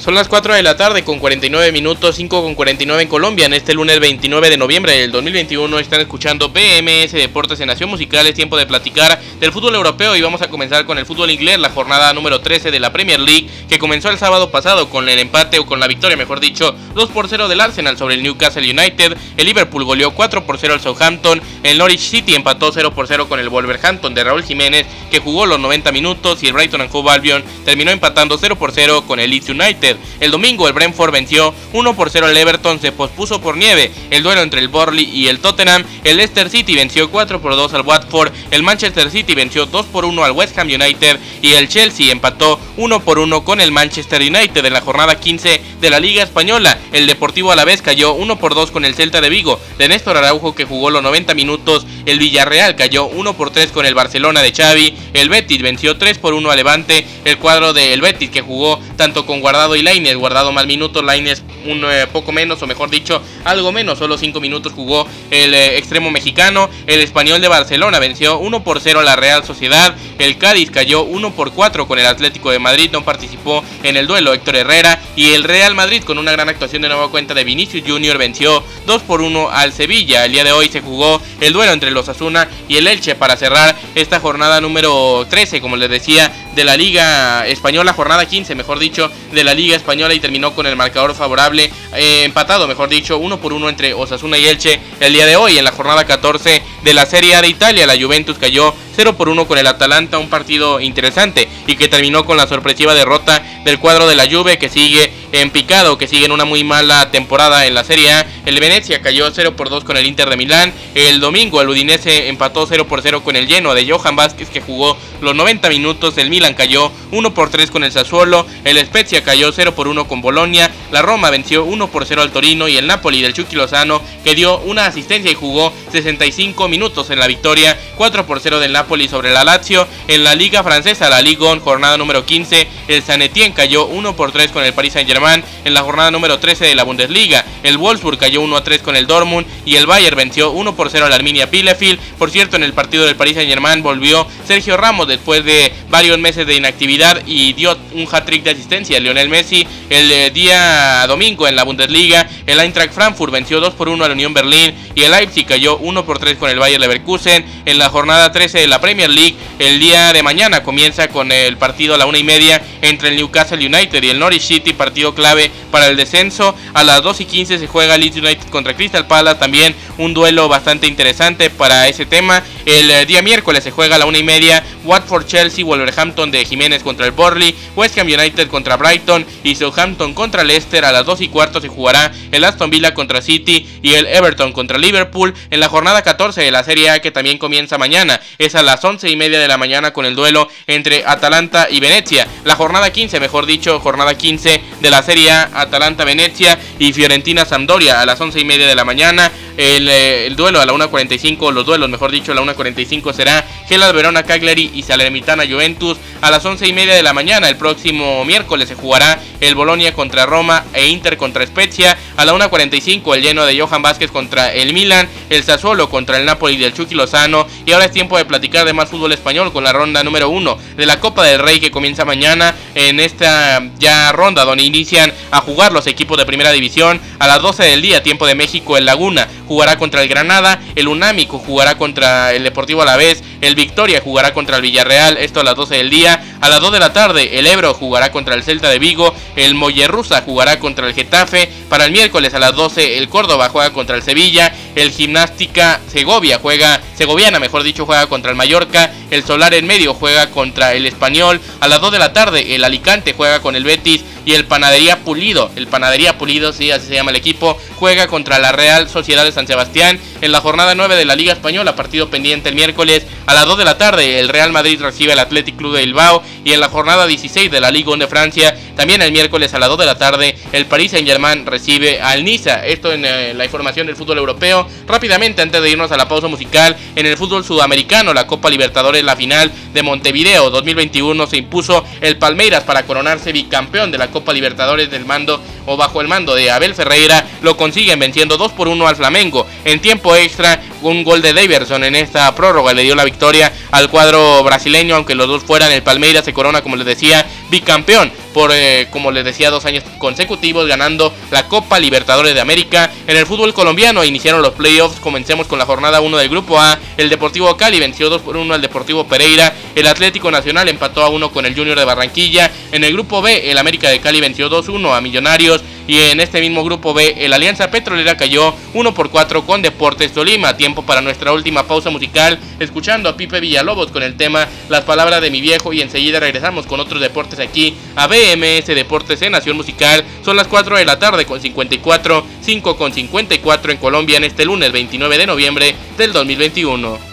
Son 0.00 0.14
las 0.14 0.28
4 0.28 0.54
de 0.54 0.62
la 0.62 0.78
tarde 0.78 1.04
con 1.04 1.18
49 1.18 1.72
minutos, 1.72 2.16
5 2.16 2.42
con 2.42 2.54
49 2.54 3.02
en 3.02 3.08
Colombia. 3.10 3.44
En 3.44 3.52
este 3.52 3.74
lunes 3.74 4.00
29 4.00 4.48
de 4.48 4.56
noviembre 4.56 4.98
del 4.98 5.12
2021 5.12 5.78
están 5.78 6.00
escuchando 6.00 6.48
BMS 6.48 7.12
Deportes 7.12 7.60
en 7.60 7.66
Nación 7.66 7.90
Musical. 7.90 8.26
Es 8.26 8.32
tiempo 8.32 8.56
de 8.56 8.64
platicar 8.64 9.20
del 9.38 9.52
fútbol 9.52 9.74
europeo 9.74 10.16
y 10.16 10.22
vamos 10.22 10.40
a 10.40 10.48
comenzar 10.48 10.86
con 10.86 10.96
el 10.96 11.04
fútbol 11.04 11.30
inglés, 11.30 11.58
la 11.58 11.68
jornada 11.68 12.14
número 12.14 12.40
13 12.40 12.70
de 12.70 12.80
la 12.80 12.94
Premier 12.94 13.20
League 13.20 13.50
que 13.68 13.78
comenzó 13.78 14.08
el 14.08 14.16
sábado 14.16 14.50
pasado 14.50 14.88
con 14.88 15.06
el 15.06 15.18
empate 15.18 15.58
o 15.58 15.66
con 15.66 15.80
la 15.80 15.86
victoria, 15.86 16.16
mejor 16.16 16.40
dicho, 16.40 16.74
2 16.94 17.10
por 17.10 17.28
0 17.28 17.48
del 17.48 17.60
Arsenal 17.60 17.98
sobre 17.98 18.14
el 18.14 18.22
Newcastle 18.22 18.62
United. 18.62 19.18
El 19.36 19.44
Liverpool 19.44 19.84
goleó 19.84 20.12
4 20.12 20.46
por 20.46 20.56
0 20.56 20.72
al 20.72 20.80
Southampton. 20.80 21.42
El 21.62 21.76
Norwich 21.76 22.00
City 22.00 22.34
empató 22.34 22.72
0 22.72 22.94
por 22.94 23.06
0 23.06 23.28
con 23.28 23.38
el 23.38 23.50
Wolverhampton 23.50 24.14
de 24.14 24.24
Raúl 24.24 24.44
Jiménez 24.44 24.86
que 25.10 25.18
jugó 25.18 25.44
los 25.44 25.60
90 25.60 25.92
minutos 25.92 26.42
y 26.42 26.46
el 26.46 26.54
Brighton 26.54 26.80
and 26.80 26.90
Hove 26.90 27.10
Albion 27.10 27.44
terminó 27.66 27.90
empatando 27.90 28.38
0 28.38 28.56
por 28.56 28.72
0 28.72 29.04
con 29.06 29.20
el 29.20 29.28
Leeds 29.28 29.50
United. 29.50 29.89
El 30.20 30.30
domingo 30.30 30.66
el 30.66 30.74
Brentford 30.74 31.12
venció 31.12 31.54
1 31.72 31.96
por 31.96 32.10
0 32.10 32.26
al 32.26 32.36
Everton, 32.36 32.80
se 32.80 32.92
pospuso 32.92 33.40
por 33.40 33.56
nieve 33.56 33.90
el 34.10 34.22
duelo 34.22 34.42
entre 34.42 34.60
el 34.60 34.68
Borley 34.68 35.04
y 35.04 35.28
el 35.28 35.40
Tottenham. 35.40 35.84
El 36.04 36.16
Leicester 36.16 36.50
City 36.50 36.74
venció 36.74 37.10
4 37.10 37.40
por 37.40 37.56
2 37.56 37.74
al 37.74 37.82
Watford, 37.82 38.32
el 38.50 38.62
Manchester 38.62 39.10
City 39.10 39.34
venció 39.34 39.66
2 39.66 39.86
por 39.86 40.04
1 40.04 40.24
al 40.24 40.32
West 40.32 40.58
Ham 40.58 40.68
United 40.68 41.18
y 41.42 41.52
el 41.52 41.68
Chelsea 41.68 42.12
empató 42.12 42.58
1 42.76 43.00
por 43.00 43.18
1 43.18 43.44
con 43.44 43.60
el 43.60 43.72
Manchester 43.72 44.22
United 44.22 44.64
en 44.64 44.72
la 44.72 44.80
jornada 44.80 45.18
15 45.18 45.60
de 45.80 45.90
la 45.90 46.00
Liga 46.00 46.22
Española. 46.22 46.78
El 46.92 47.06
Deportivo 47.06 47.52
a 47.52 47.56
la 47.56 47.64
vez 47.64 47.82
cayó 47.82 48.12
1 48.14 48.38
por 48.38 48.54
2 48.54 48.70
con 48.70 48.84
el 48.84 48.94
Celta 48.94 49.20
de 49.20 49.28
Vigo 49.28 49.60
de 49.78 49.88
Néstor 49.88 50.16
Araujo 50.16 50.54
que 50.54 50.64
jugó 50.64 50.90
los 50.90 51.02
90 51.02 51.34
minutos. 51.34 51.86
El 52.06 52.18
Villarreal 52.18 52.76
cayó 52.76 53.06
1 53.06 53.36
por 53.36 53.50
3 53.50 53.70
con 53.72 53.86
el 53.86 53.94
Barcelona 53.94 54.42
de 54.42 54.52
Xavi. 54.52 54.94
El 55.14 55.28
Betis 55.28 55.62
venció 55.62 55.96
3 55.96 56.18
por 56.18 56.34
1 56.34 56.50
a 56.50 56.56
Levante. 56.56 57.06
El 57.24 57.38
cuadro 57.38 57.72
del 57.72 58.00
Betis 58.00 58.30
que 58.30 58.42
jugó 58.42 58.80
tanto 58.96 59.26
con 59.26 59.40
Guardado 59.40 59.76
y 59.76 59.79
Lainez 59.82 60.16
guardado 60.16 60.52
más 60.52 60.66
minutos, 60.66 61.04
Laines 61.04 61.42
un 61.66 61.84
eh, 61.84 62.06
poco 62.12 62.32
menos, 62.32 62.62
o 62.62 62.66
mejor 62.66 62.90
dicho, 62.90 63.22
algo 63.44 63.72
menos, 63.72 63.98
solo 63.98 64.16
5 64.16 64.40
minutos 64.40 64.72
jugó 64.72 65.06
el 65.30 65.54
eh, 65.54 65.78
extremo 65.78 66.10
mexicano. 66.10 66.70
El 66.86 67.00
español 67.00 67.40
de 67.40 67.48
Barcelona 67.48 67.98
venció 67.98 68.38
1 68.38 68.64
por 68.64 68.80
0 68.80 69.00
a 69.00 69.02
la 69.02 69.16
Real 69.16 69.44
Sociedad. 69.44 69.94
El 70.18 70.38
Cádiz 70.38 70.70
cayó 70.70 71.02
1 71.04 71.32
por 71.32 71.52
4 71.52 71.86
con 71.86 71.98
el 71.98 72.06
Atlético 72.06 72.50
de 72.50 72.58
Madrid, 72.58 72.90
no 72.92 73.04
participó 73.04 73.64
en 73.82 73.96
el 73.96 74.06
duelo 74.06 74.32
Héctor 74.32 74.56
Herrera. 74.56 75.00
Y 75.16 75.32
el 75.32 75.44
Real 75.44 75.74
Madrid, 75.74 76.02
con 76.02 76.18
una 76.18 76.32
gran 76.32 76.48
actuación 76.48 76.82
de 76.82 76.88
nueva 76.88 77.10
cuenta 77.10 77.34
de 77.34 77.44
Vinicius 77.44 77.84
Junior, 77.86 78.18
venció 78.18 78.62
2 78.86 79.02
por 79.02 79.20
1 79.20 79.50
al 79.50 79.72
Sevilla. 79.72 80.24
El 80.24 80.32
día 80.32 80.44
de 80.44 80.52
hoy 80.52 80.68
se 80.68 80.80
jugó 80.80 81.20
el 81.40 81.52
duelo 81.52 81.72
entre 81.72 81.90
los 81.90 82.08
Asuna 82.08 82.48
y 82.68 82.76
el 82.76 82.86
Elche 82.86 83.14
para 83.14 83.36
cerrar 83.36 83.76
esta 83.94 84.20
jornada 84.20 84.60
número 84.60 85.26
13, 85.28 85.60
como 85.60 85.76
les 85.76 85.90
decía, 85.90 86.32
de 86.60 86.64
la 86.66 86.76
Liga 86.76 87.46
Española, 87.46 87.94
jornada 87.94 88.26
15, 88.26 88.54
mejor 88.54 88.78
dicho, 88.78 89.10
de 89.32 89.44
la 89.44 89.54
Liga 89.54 89.76
Española 89.76 90.12
y 90.12 90.20
terminó 90.20 90.54
con 90.54 90.66
el 90.66 90.76
marcador 90.76 91.14
favorable, 91.14 91.70
eh, 91.94 92.24
empatado, 92.24 92.68
mejor 92.68 92.90
dicho, 92.90 93.16
uno 93.16 93.40
por 93.40 93.54
uno 93.54 93.70
entre 93.70 93.94
Osasuna 93.94 94.36
y 94.36 94.46
Elche 94.46 94.78
el 95.00 95.14
día 95.14 95.24
de 95.24 95.36
hoy 95.36 95.56
en 95.56 95.64
la 95.64 95.72
jornada 95.72 96.04
14 96.04 96.62
de 96.84 96.92
la 96.92 97.06
Serie 97.06 97.34
A 97.34 97.40
de 97.40 97.48
Italia. 97.48 97.86
La 97.86 97.98
Juventus 97.98 98.36
cayó 98.36 98.74
0 98.94 99.16
por 99.16 99.28
1 99.28 99.46
con 99.46 99.58
el 99.58 99.66
Atalanta, 99.66 100.18
un 100.18 100.28
partido 100.28 100.80
interesante 100.80 101.48
y 101.66 101.76
que 101.76 101.88
terminó 101.88 102.24
con 102.24 102.36
la 102.36 102.46
sorpresiva 102.46 102.94
derrota 102.94 103.42
del 103.64 103.78
cuadro 103.78 104.06
de 104.06 104.16
la 104.16 104.28
Juve 104.30 104.58
que 104.58 104.68
sigue 104.68 105.12
en 105.32 105.50
picado, 105.50 105.98
que 105.98 106.08
sigue 106.08 106.24
en 106.24 106.32
una 106.32 106.44
muy 106.44 106.64
mala 106.64 107.10
temporada 107.10 107.66
en 107.66 107.74
la 107.74 107.84
Serie 107.84 108.12
A. 108.12 108.26
El 108.46 108.58
Venecia 108.58 109.00
cayó 109.00 109.30
0 109.30 109.54
por 109.56 109.70
2 109.70 109.84
con 109.84 109.96
el 109.96 110.06
Inter 110.06 110.28
de 110.28 110.36
Milán. 110.36 110.72
El 110.94 111.20
domingo 111.20 111.60
el 111.60 111.68
Udinese 111.68 112.28
empató 112.28 112.66
0 112.66 112.86
por 112.86 113.02
0 113.02 113.22
con 113.22 113.36
el 113.36 113.46
lleno 113.46 113.74
de 113.74 113.88
Johan 113.88 114.16
Vázquez 114.16 114.50
que 114.50 114.60
jugó 114.60 114.96
los 115.20 115.34
90 115.34 115.68
minutos. 115.68 116.18
El 116.18 116.30
Milan 116.30 116.54
cayó 116.54 116.90
1 117.12 117.34
por 117.34 117.50
3 117.50 117.70
con 117.70 117.84
el 117.84 117.92
Sassuolo. 117.92 118.46
El 118.64 118.84
Spezia 118.84 119.22
cayó 119.22 119.52
0 119.52 119.74
por 119.74 119.88
1 119.88 120.08
con 120.08 120.20
Bolonia. 120.20 120.70
La 120.90 121.02
Roma 121.02 121.30
venció 121.30 121.64
1 121.64 121.88
por 121.88 122.06
0 122.06 122.22
al 122.22 122.32
Torino 122.32 122.68
y 122.68 122.76
el 122.76 122.86
Napoli 122.86 123.22
del 123.22 123.34
Chucky 123.34 123.56
Lozano 123.56 124.02
que 124.24 124.34
dio 124.34 124.58
una 124.60 124.86
asistencia 124.86 125.30
y 125.30 125.34
jugó 125.34 125.72
65 125.92 126.68
minutos 126.68 127.10
en 127.10 127.18
la 127.18 127.26
victoria 127.26 127.78
4 127.96 128.26
por 128.26 128.40
0 128.40 128.58
del 128.58 128.72
Napoli 128.72 128.79
Napoli 128.80 129.08
sobre 129.08 129.30
la 129.30 129.44
Lazio. 129.44 129.86
En 130.08 130.24
la 130.24 130.34
Liga 130.34 130.62
Francesa, 130.62 131.10
la 131.10 131.20
Ligue 131.20 131.44
1, 131.44 131.60
jornada 131.60 131.98
número 131.98 132.24
15, 132.24 132.66
el 132.88 133.02
San 133.02 133.20
Etienne 133.20 133.54
cayó 133.54 133.86
1 133.86 134.16
por 134.16 134.32
3 134.32 134.50
con 134.52 134.64
el 134.64 134.72
Paris 134.72 134.94
Saint-Germain. 134.94 135.44
En 135.66 135.74
la 135.74 135.82
jornada 135.82 136.10
número 136.10 136.38
13 136.38 136.64
de 136.64 136.74
la 136.74 136.84
Bundesliga, 136.84 137.44
el 137.62 137.76
Wolfsburg 137.76 138.18
cayó 138.18 138.40
1 138.40 138.56
a 138.56 138.64
3 138.64 138.80
con 138.80 138.96
el 138.96 139.06
Dortmund 139.06 139.46
y 139.66 139.76
el 139.76 139.86
Bayern 139.86 140.16
venció 140.16 140.50
1 140.52 140.74
por 140.74 140.88
0 140.88 141.04
al 141.04 141.12
Arminia 141.12 141.44
Bielefeld. 141.46 142.00
Por 142.18 142.30
cierto, 142.30 142.56
en 142.56 142.62
el 142.62 142.72
partido 142.72 143.04
del 143.04 143.16
Paris 143.16 143.34
Saint-Germain 143.34 143.82
volvió 143.82 144.26
Sergio 144.46 144.78
Ramos 144.78 145.06
después 145.06 145.44
de 145.44 145.72
varios 145.90 146.18
meses 146.18 146.46
de 146.46 146.54
inactividad 146.54 147.22
y 147.26 147.52
dio 147.52 147.76
un 147.92 148.08
hat-trick 148.10 148.42
de 148.42 148.52
asistencia 148.52 148.96
a 148.96 149.00
Lionel 149.00 149.28
Messi. 149.28 149.66
El 149.90 150.10
eh, 150.10 150.30
día 150.30 151.04
domingo 151.06 151.46
en 151.48 151.56
la 151.56 151.64
Bundesliga, 151.64 152.26
el 152.46 152.60
Eintracht 152.60 152.94
Frankfurt 152.94 153.30
venció 153.30 153.60
2 153.60 153.74
por 153.74 153.90
1 153.90 154.04
al 154.04 154.12
Unión 154.12 154.32
Berlín 154.32 154.74
y 154.94 155.02
el 155.02 155.10
Leipzig 155.10 155.46
cayó 155.46 155.76
1 155.76 156.06
por 156.06 156.18
3 156.18 156.38
con 156.38 156.48
el 156.48 156.58
Bayern 156.58 156.80
Leverkusen. 156.80 157.44
En 157.66 157.78
la 157.78 157.90
jornada 157.90 158.32
13 158.32 158.60
de 158.60 158.68
la 158.70 158.80
Premier 158.80 159.10
League, 159.10 159.36
el 159.58 159.80
día 159.80 160.12
de 160.12 160.22
mañana 160.22 160.62
comienza 160.62 161.08
con 161.08 161.32
el 161.32 161.56
partido 161.56 161.94
a 161.94 161.98
la 161.98 162.06
una 162.06 162.18
y 162.18 162.24
media 162.24 162.62
entre 162.82 163.08
el 163.08 163.16
Newcastle 163.16 163.64
United 163.64 164.02
y 164.02 164.10
el 164.10 164.18
Norwich 164.18 164.42
City, 164.42 164.72
partido 164.72 165.14
clave 165.14 165.50
para 165.70 165.88
el 165.88 165.96
descenso. 165.96 166.54
A 166.72 166.84
las 166.84 167.02
2 167.02 167.20
y 167.20 167.24
15 167.24 167.58
se 167.58 167.66
juega 167.66 167.98
Leeds 167.98 168.16
United 168.16 168.48
contra 168.48 168.74
Crystal 168.74 169.06
Palace, 169.06 169.38
también 169.38 169.74
un 169.98 170.14
duelo 170.14 170.48
bastante 170.48 170.86
interesante 170.86 171.50
para 171.50 171.88
ese 171.88 172.06
tema. 172.06 172.42
El 172.64 172.90
eh, 172.90 173.06
día 173.06 173.22
miércoles 173.22 173.64
se 173.64 173.70
juega 173.70 173.96
a 173.96 173.98
la 173.98 174.06
una 174.06 174.18
y 174.18 174.22
media 174.22 174.64
Watford 174.84 175.26
Chelsea, 175.26 175.64
Wolverhampton 175.64 176.30
de 176.30 176.44
Jiménez 176.44 176.82
contra 176.82 177.06
el 177.06 177.12
Burnley, 177.12 177.54
West 177.76 177.98
Ham 177.98 178.06
United 178.06 178.48
contra 178.48 178.76
Brighton 178.76 179.26
y 179.42 179.56
Southampton 179.56 180.14
contra 180.14 180.44
Leicester. 180.44 180.84
A 180.84 180.92
las 180.92 181.04
2 181.04 181.22
y 181.22 181.28
cuarto 181.28 181.60
se 181.60 181.68
jugará 181.68 182.12
el 182.30 182.44
Aston 182.44 182.70
Villa 182.70 182.94
contra 182.94 183.20
City 183.20 183.66
y 183.82 183.94
el 183.94 184.06
Everton 184.06 184.52
contra 184.52 184.78
Liverpool. 184.78 185.34
En 185.50 185.60
la 185.60 185.68
jornada 185.68 186.02
14 186.02 186.40
de 186.40 186.50
la 186.50 186.62
Serie 186.62 186.90
A 186.90 187.00
que 187.00 187.10
también 187.10 187.38
comienza 187.38 187.78
mañana 187.78 188.20
es 188.38 188.54
a 188.60 188.62
las 188.62 188.84
11 188.84 189.08
y 189.08 189.16
media 189.16 189.40
de 189.40 189.48
la 189.48 189.56
mañana 189.56 189.92
con 189.92 190.04
el 190.04 190.14
duelo 190.14 190.48
entre 190.66 191.02
Atalanta 191.06 191.66
y 191.70 191.80
Venecia. 191.80 192.28
La 192.44 192.56
jornada 192.56 192.92
15, 192.92 193.18
mejor 193.18 193.46
dicho, 193.46 193.80
jornada 193.80 194.16
15 194.16 194.60
de 194.80 194.90
la 194.90 195.02
Serie 195.02 195.30
A, 195.30 195.50
Atalanta-Venecia 195.54 196.58
y 196.78 196.92
Fiorentina-Sampdoria 196.92 198.00
a 198.00 198.06
las 198.06 198.20
11 198.20 198.38
y 198.38 198.44
media 198.44 198.66
de 198.66 198.74
la 198.74 198.84
mañana. 198.84 199.32
El, 199.56 199.88
eh, 199.88 200.26
el 200.26 200.36
duelo 200.36 200.60
a 200.60 200.66
la 200.66 200.72
1.45, 200.74 201.52
los 201.52 201.64
duelos, 201.64 201.88
mejor 201.88 202.10
dicho, 202.10 202.32
a 202.32 202.34
la 202.34 202.42
1.45 202.42 203.12
será 203.14 203.44
Hellas 203.68 203.92
Verona 203.94 204.24
Cagliari 204.24 204.70
y 204.74 204.82
Salernitana 204.82 205.44
Juventus. 205.46 205.96
A 206.20 206.30
las 206.30 206.44
11 206.44 206.66
y 206.68 206.72
media 206.74 206.94
de 206.94 207.02
la 207.02 207.14
mañana, 207.14 207.48
el 207.48 207.56
próximo 207.56 208.24
miércoles, 208.26 208.68
se 208.68 208.74
jugará 208.74 209.18
el 209.40 209.54
Bolonia 209.54 209.92
contra 209.92 210.26
Roma 210.26 210.64
e 210.72 210.86
Inter 210.88 211.16
contra 211.16 211.46
Spezia. 211.46 211.96
A 212.16 212.24
la 212.24 212.34
1.45, 212.34 213.14
el 213.14 213.22
lleno 213.22 213.44
de 213.44 213.58
Johan 213.58 213.82
Vázquez 213.82 214.10
contra 214.10 214.52
el 214.52 214.72
Milan, 214.72 215.08
el 215.28 215.42
Sassuolo 215.42 215.88
contra 215.88 216.18
el 216.18 216.24
Napoli 216.24 216.56
del 216.56 216.74
Chucky 216.74 216.94
Lozano. 216.94 217.46
Y 217.66 217.72
ahora 217.72 217.86
es 217.86 217.92
tiempo 217.92 218.16
de 218.16 218.24
platicar 218.24 218.66
de 218.66 218.72
más 218.72 218.88
fútbol 218.88 219.12
español 219.12 219.52
con 219.52 219.64
la 219.64 219.72
ronda 219.72 220.04
número 220.04 220.28
1 220.28 220.58
de 220.76 220.86
la 220.86 221.00
Copa 221.00 221.24
del 221.24 221.40
Rey 221.40 221.60
que 221.60 221.70
comienza 221.70 222.04
mañana 222.04 222.54
en 222.74 223.00
esta 223.00 223.62
ya 223.78 224.12
ronda 224.12 224.44
donde 224.44 224.64
inician 224.64 225.12
a 225.30 225.40
jugar 225.40 225.72
los 225.72 225.86
equipos 225.86 226.18
de 226.18 226.26
primera 226.26 226.52
división. 226.52 227.00
A 227.18 227.26
las 227.26 227.42
12 227.42 227.64
del 227.64 227.82
día, 227.82 228.02
tiempo 228.02 228.26
de 228.26 228.34
México, 228.34 228.76
el 228.76 228.84
Laguna 228.84 229.28
jugará 229.46 229.78
contra 229.78 230.02
el 230.02 230.08
Granada, 230.08 230.60
el 230.76 230.88
Unámico 230.88 231.38
jugará 231.38 231.76
contra 231.76 232.32
el 232.32 232.44
Deportivo 232.44 232.82
Alavés, 232.82 233.22
el 233.40 233.54
Victoria 233.54 234.00
jugará 234.02 234.32
contra 234.32 234.56
el 234.56 234.62
Villarreal, 234.62 235.16
esto 235.18 235.40
a 235.40 235.44
las 235.44 235.56
12 235.56 235.76
del 235.76 235.90
día. 235.90 236.22
A 236.40 236.48
las 236.48 236.60
2 236.60 236.72
de 236.72 236.78
la 236.78 236.92
tarde, 236.94 237.38
el 237.38 237.46
Ebro 237.46 237.74
jugará 237.74 238.10
contra 238.10 238.34
el 238.34 238.42
Celta 238.42 238.70
de 238.70 238.78
Vigo, 238.78 239.14
el 239.36 239.54
Mollerrusa 239.54 240.22
jugará 240.22 240.58
contra 240.58 240.86
el 240.86 240.94
Getafe. 240.94 241.50
Para 241.68 241.84
el 241.84 241.92
miércoles 241.92 242.32
a 242.32 242.38
las 242.38 242.54
12, 242.54 242.96
el 242.96 243.10
Córdoba 243.10 243.50
juega 243.50 243.74
contra 243.74 243.94
el 243.94 244.02
Sevilla, 244.02 244.54
el 244.74 244.90
Gimnástica 244.90 245.80
Segovia 245.88 246.38
juega, 246.40 246.80
Segoviana 246.94 247.38
mejor 247.38 247.62
dicho, 247.62 247.86
juega 247.86 248.06
contra 248.06 248.30
el 248.30 248.36
Mallorca, 248.36 248.92
el 249.10 249.24
Solar 249.24 249.54
en 249.54 249.66
medio 249.66 249.94
juega 249.94 250.30
contra 250.30 250.74
el 250.74 250.86
Español. 250.86 251.40
A 251.60 251.68
las 251.68 251.80
2 251.80 251.92
de 251.92 251.98
la 251.98 252.12
tarde, 252.12 252.54
el 252.54 252.64
Alicante 252.64 253.14
juega 253.16 253.40
con 253.40 253.56
el 253.56 253.64
Betis 253.64 254.04
y 254.24 254.34
el 254.34 254.44
Panadería 254.44 254.98
Pulido, 254.98 255.50
el 255.56 255.66
Panadería 255.66 256.18
Pulido, 256.18 256.52
sí, 256.52 256.70
así 256.70 256.88
se 256.88 256.94
llama 256.94 257.10
el 257.10 257.16
equipo, 257.16 257.58
juega 257.76 258.06
contra 258.06 258.38
la 258.38 258.52
Real 258.52 258.88
Sociedad 258.88 259.24
de 259.24 259.32
San 259.32 259.46
Sebastián 259.46 259.98
en 260.20 260.32
la 260.32 260.40
jornada 260.40 260.74
9 260.74 260.96
de 260.96 261.04
la 261.04 261.16
Liga 261.16 261.32
Española, 261.32 261.74
partido 261.74 262.10
pendiente 262.10 262.48
el 262.48 262.54
miércoles 262.54 263.06
a 263.26 263.34
las 263.34 263.46
2 263.46 263.58
de 263.58 263.64
la 263.64 263.78
tarde, 263.78 264.20
el 264.20 264.28
Real 264.28 264.52
Madrid 264.52 264.80
recibe 264.80 265.12
al 265.12 265.18
Athletic 265.18 265.56
Club 265.56 265.74
de 265.74 265.84
Bilbao 265.84 266.22
y 266.44 266.52
en 266.52 266.60
la 266.60 266.68
jornada 266.68 267.06
16 267.06 267.50
de 267.50 267.60
la 267.60 267.70
Liga 267.70 267.92
1 267.92 268.04
de 268.04 268.10
Francia, 268.10 268.56
también 268.76 269.02
el 269.02 269.12
miércoles 269.12 269.54
a 269.54 269.58
las 269.58 269.68
2 269.68 269.78
de 269.78 269.86
la 269.86 269.98
tarde, 269.98 270.36
el 270.52 270.66
Paris 270.66 270.92
Saint-Germain 270.92 271.46
recibe 271.46 272.00
al 272.00 272.24
Niza. 272.24 272.66
Esto 272.66 272.92
en 272.92 273.04
eh, 273.04 273.34
la 273.34 273.44
información 273.44 273.86
del 273.86 273.96
fútbol 273.96 274.18
europeo. 274.18 274.59
Rápidamente, 274.86 275.42
antes 275.42 275.60
de 275.62 275.70
irnos 275.70 275.92
a 275.92 275.96
la 275.96 276.08
pausa 276.08 276.28
musical, 276.28 276.76
en 276.96 277.06
el 277.06 277.16
fútbol 277.16 277.44
sudamericano, 277.44 278.14
la 278.14 278.26
Copa 278.26 278.50
Libertadores, 278.50 279.04
la 279.04 279.16
final 279.16 279.50
de 279.72 279.82
Montevideo 279.82 280.50
2021 280.50 281.26
se 281.26 281.36
impuso 281.38 281.84
el 282.00 282.16
Palmeiras 282.16 282.64
para 282.64 282.84
coronarse 282.84 283.32
bicampeón 283.32 283.90
de 283.90 283.98
la 283.98 284.10
Copa 284.10 284.32
Libertadores 284.32 284.90
del 284.90 285.04
mando 285.04 285.40
o 285.70 285.76
bajo 285.76 286.00
el 286.00 286.08
mando 286.08 286.34
de 286.34 286.50
Abel 286.50 286.74
Ferreira. 286.74 287.24
Lo 287.42 287.56
consiguen 287.56 287.98
venciendo 287.98 288.36
2 288.36 288.52
por 288.52 288.66
1 288.66 288.88
al 288.88 288.96
Flamengo. 288.96 289.46
En 289.64 289.80
tiempo 289.80 290.16
extra, 290.16 290.60
un 290.82 291.04
gol 291.04 291.22
de 291.22 291.32
Daverson 291.32 291.84
en 291.84 291.94
esta 291.94 292.34
prórroga 292.34 292.72
le 292.72 292.82
dio 292.82 292.96
la 292.96 293.04
victoria 293.04 293.52
al 293.70 293.88
cuadro 293.88 294.42
brasileño, 294.42 294.96
aunque 294.96 295.14
los 295.14 295.28
dos 295.28 295.44
fueran. 295.44 295.70
El 295.70 295.82
Palmeiras 295.82 296.24
se 296.24 296.32
corona, 296.32 296.62
como 296.62 296.76
les 296.76 296.86
decía, 296.86 297.24
bicampeón 297.50 298.10
por, 298.32 298.50
eh, 298.52 298.88
como 298.90 299.10
les 299.10 299.24
decía, 299.24 299.50
dos 299.50 299.64
años 299.64 299.84
consecutivos 299.98 300.66
ganando 300.66 301.12
la 301.30 301.46
Copa 301.46 301.78
Libertadores 301.78 302.34
de 302.34 302.40
América. 302.40 302.90
En 303.06 303.16
el 303.16 303.26
fútbol 303.26 303.54
colombiano 303.54 304.04
iniciaron 304.04 304.42
los 304.42 304.52
playoffs. 304.52 305.00
Comencemos 305.00 305.46
con 305.46 305.58
la 305.58 305.66
jornada 305.66 306.00
1 306.00 306.16
del 306.16 306.28
grupo 306.28 306.58
A. 306.58 306.78
El 306.96 307.08
Deportivo 307.08 307.56
Cali 307.56 307.78
venció 307.78 308.08
2 308.08 308.22
por 308.22 308.36
1 308.36 308.54
al 308.54 308.60
Deportivo 308.60 309.06
Pereira. 309.06 309.54
El 309.74 309.86
Atlético 309.86 310.30
Nacional 310.30 310.68
empató 310.68 311.02
a 311.02 311.08
1 311.08 311.30
con 311.30 311.46
el 311.46 311.54
Junior 311.54 311.78
de 311.78 311.84
Barranquilla. 311.84 312.50
En 312.72 312.84
el 312.84 312.92
grupo 312.92 313.22
B, 313.22 313.50
el 313.50 313.58
América 313.58 313.88
de 313.88 314.00
Cali 314.00 314.20
venció 314.20 314.48
2-1 314.48 314.96
a 314.96 315.00
Millonarios. 315.00 315.59
Y 315.90 315.98
en 315.98 316.20
este 316.20 316.40
mismo 316.40 316.62
grupo 316.62 316.94
B, 316.94 317.16
el 317.18 317.32
Alianza 317.32 317.68
Petrolera 317.68 318.16
cayó 318.16 318.54
1 318.74 318.94
por 318.94 319.10
4 319.10 319.44
con 319.44 319.60
Deportes 319.60 320.12
Tolima. 320.12 320.56
Tiempo 320.56 320.82
para 320.82 321.00
nuestra 321.00 321.32
última 321.32 321.64
pausa 321.64 321.90
musical, 321.90 322.38
escuchando 322.60 323.08
a 323.08 323.16
Pipe 323.16 323.40
Villalobos 323.40 323.90
con 323.90 324.04
el 324.04 324.16
tema 324.16 324.46
Las 324.68 324.84
palabras 324.84 325.20
de 325.20 325.32
mi 325.32 325.40
viejo. 325.40 325.72
Y 325.72 325.80
enseguida 325.80 326.20
regresamos 326.20 326.68
con 326.68 326.78
otros 326.78 327.00
deportes 327.00 327.40
aquí 327.40 327.74
a 327.96 328.06
BMS 328.06 328.66
Deportes 328.66 329.20
en 329.22 329.32
Nación 329.32 329.56
Musical. 329.56 330.04
Son 330.24 330.36
las 330.36 330.46
4 330.46 330.76
de 330.76 330.84
la 330.84 331.00
tarde 331.00 331.26
con 331.26 331.40
54, 331.40 332.24
5 332.40 332.76
con 332.76 332.92
54 332.92 333.72
en 333.72 333.78
Colombia 333.78 334.18
en 334.18 334.22
este 334.22 334.44
lunes 334.44 334.70
29 334.70 335.18
de 335.18 335.26
noviembre 335.26 335.74
del 335.98 336.12
2021. 336.12 337.09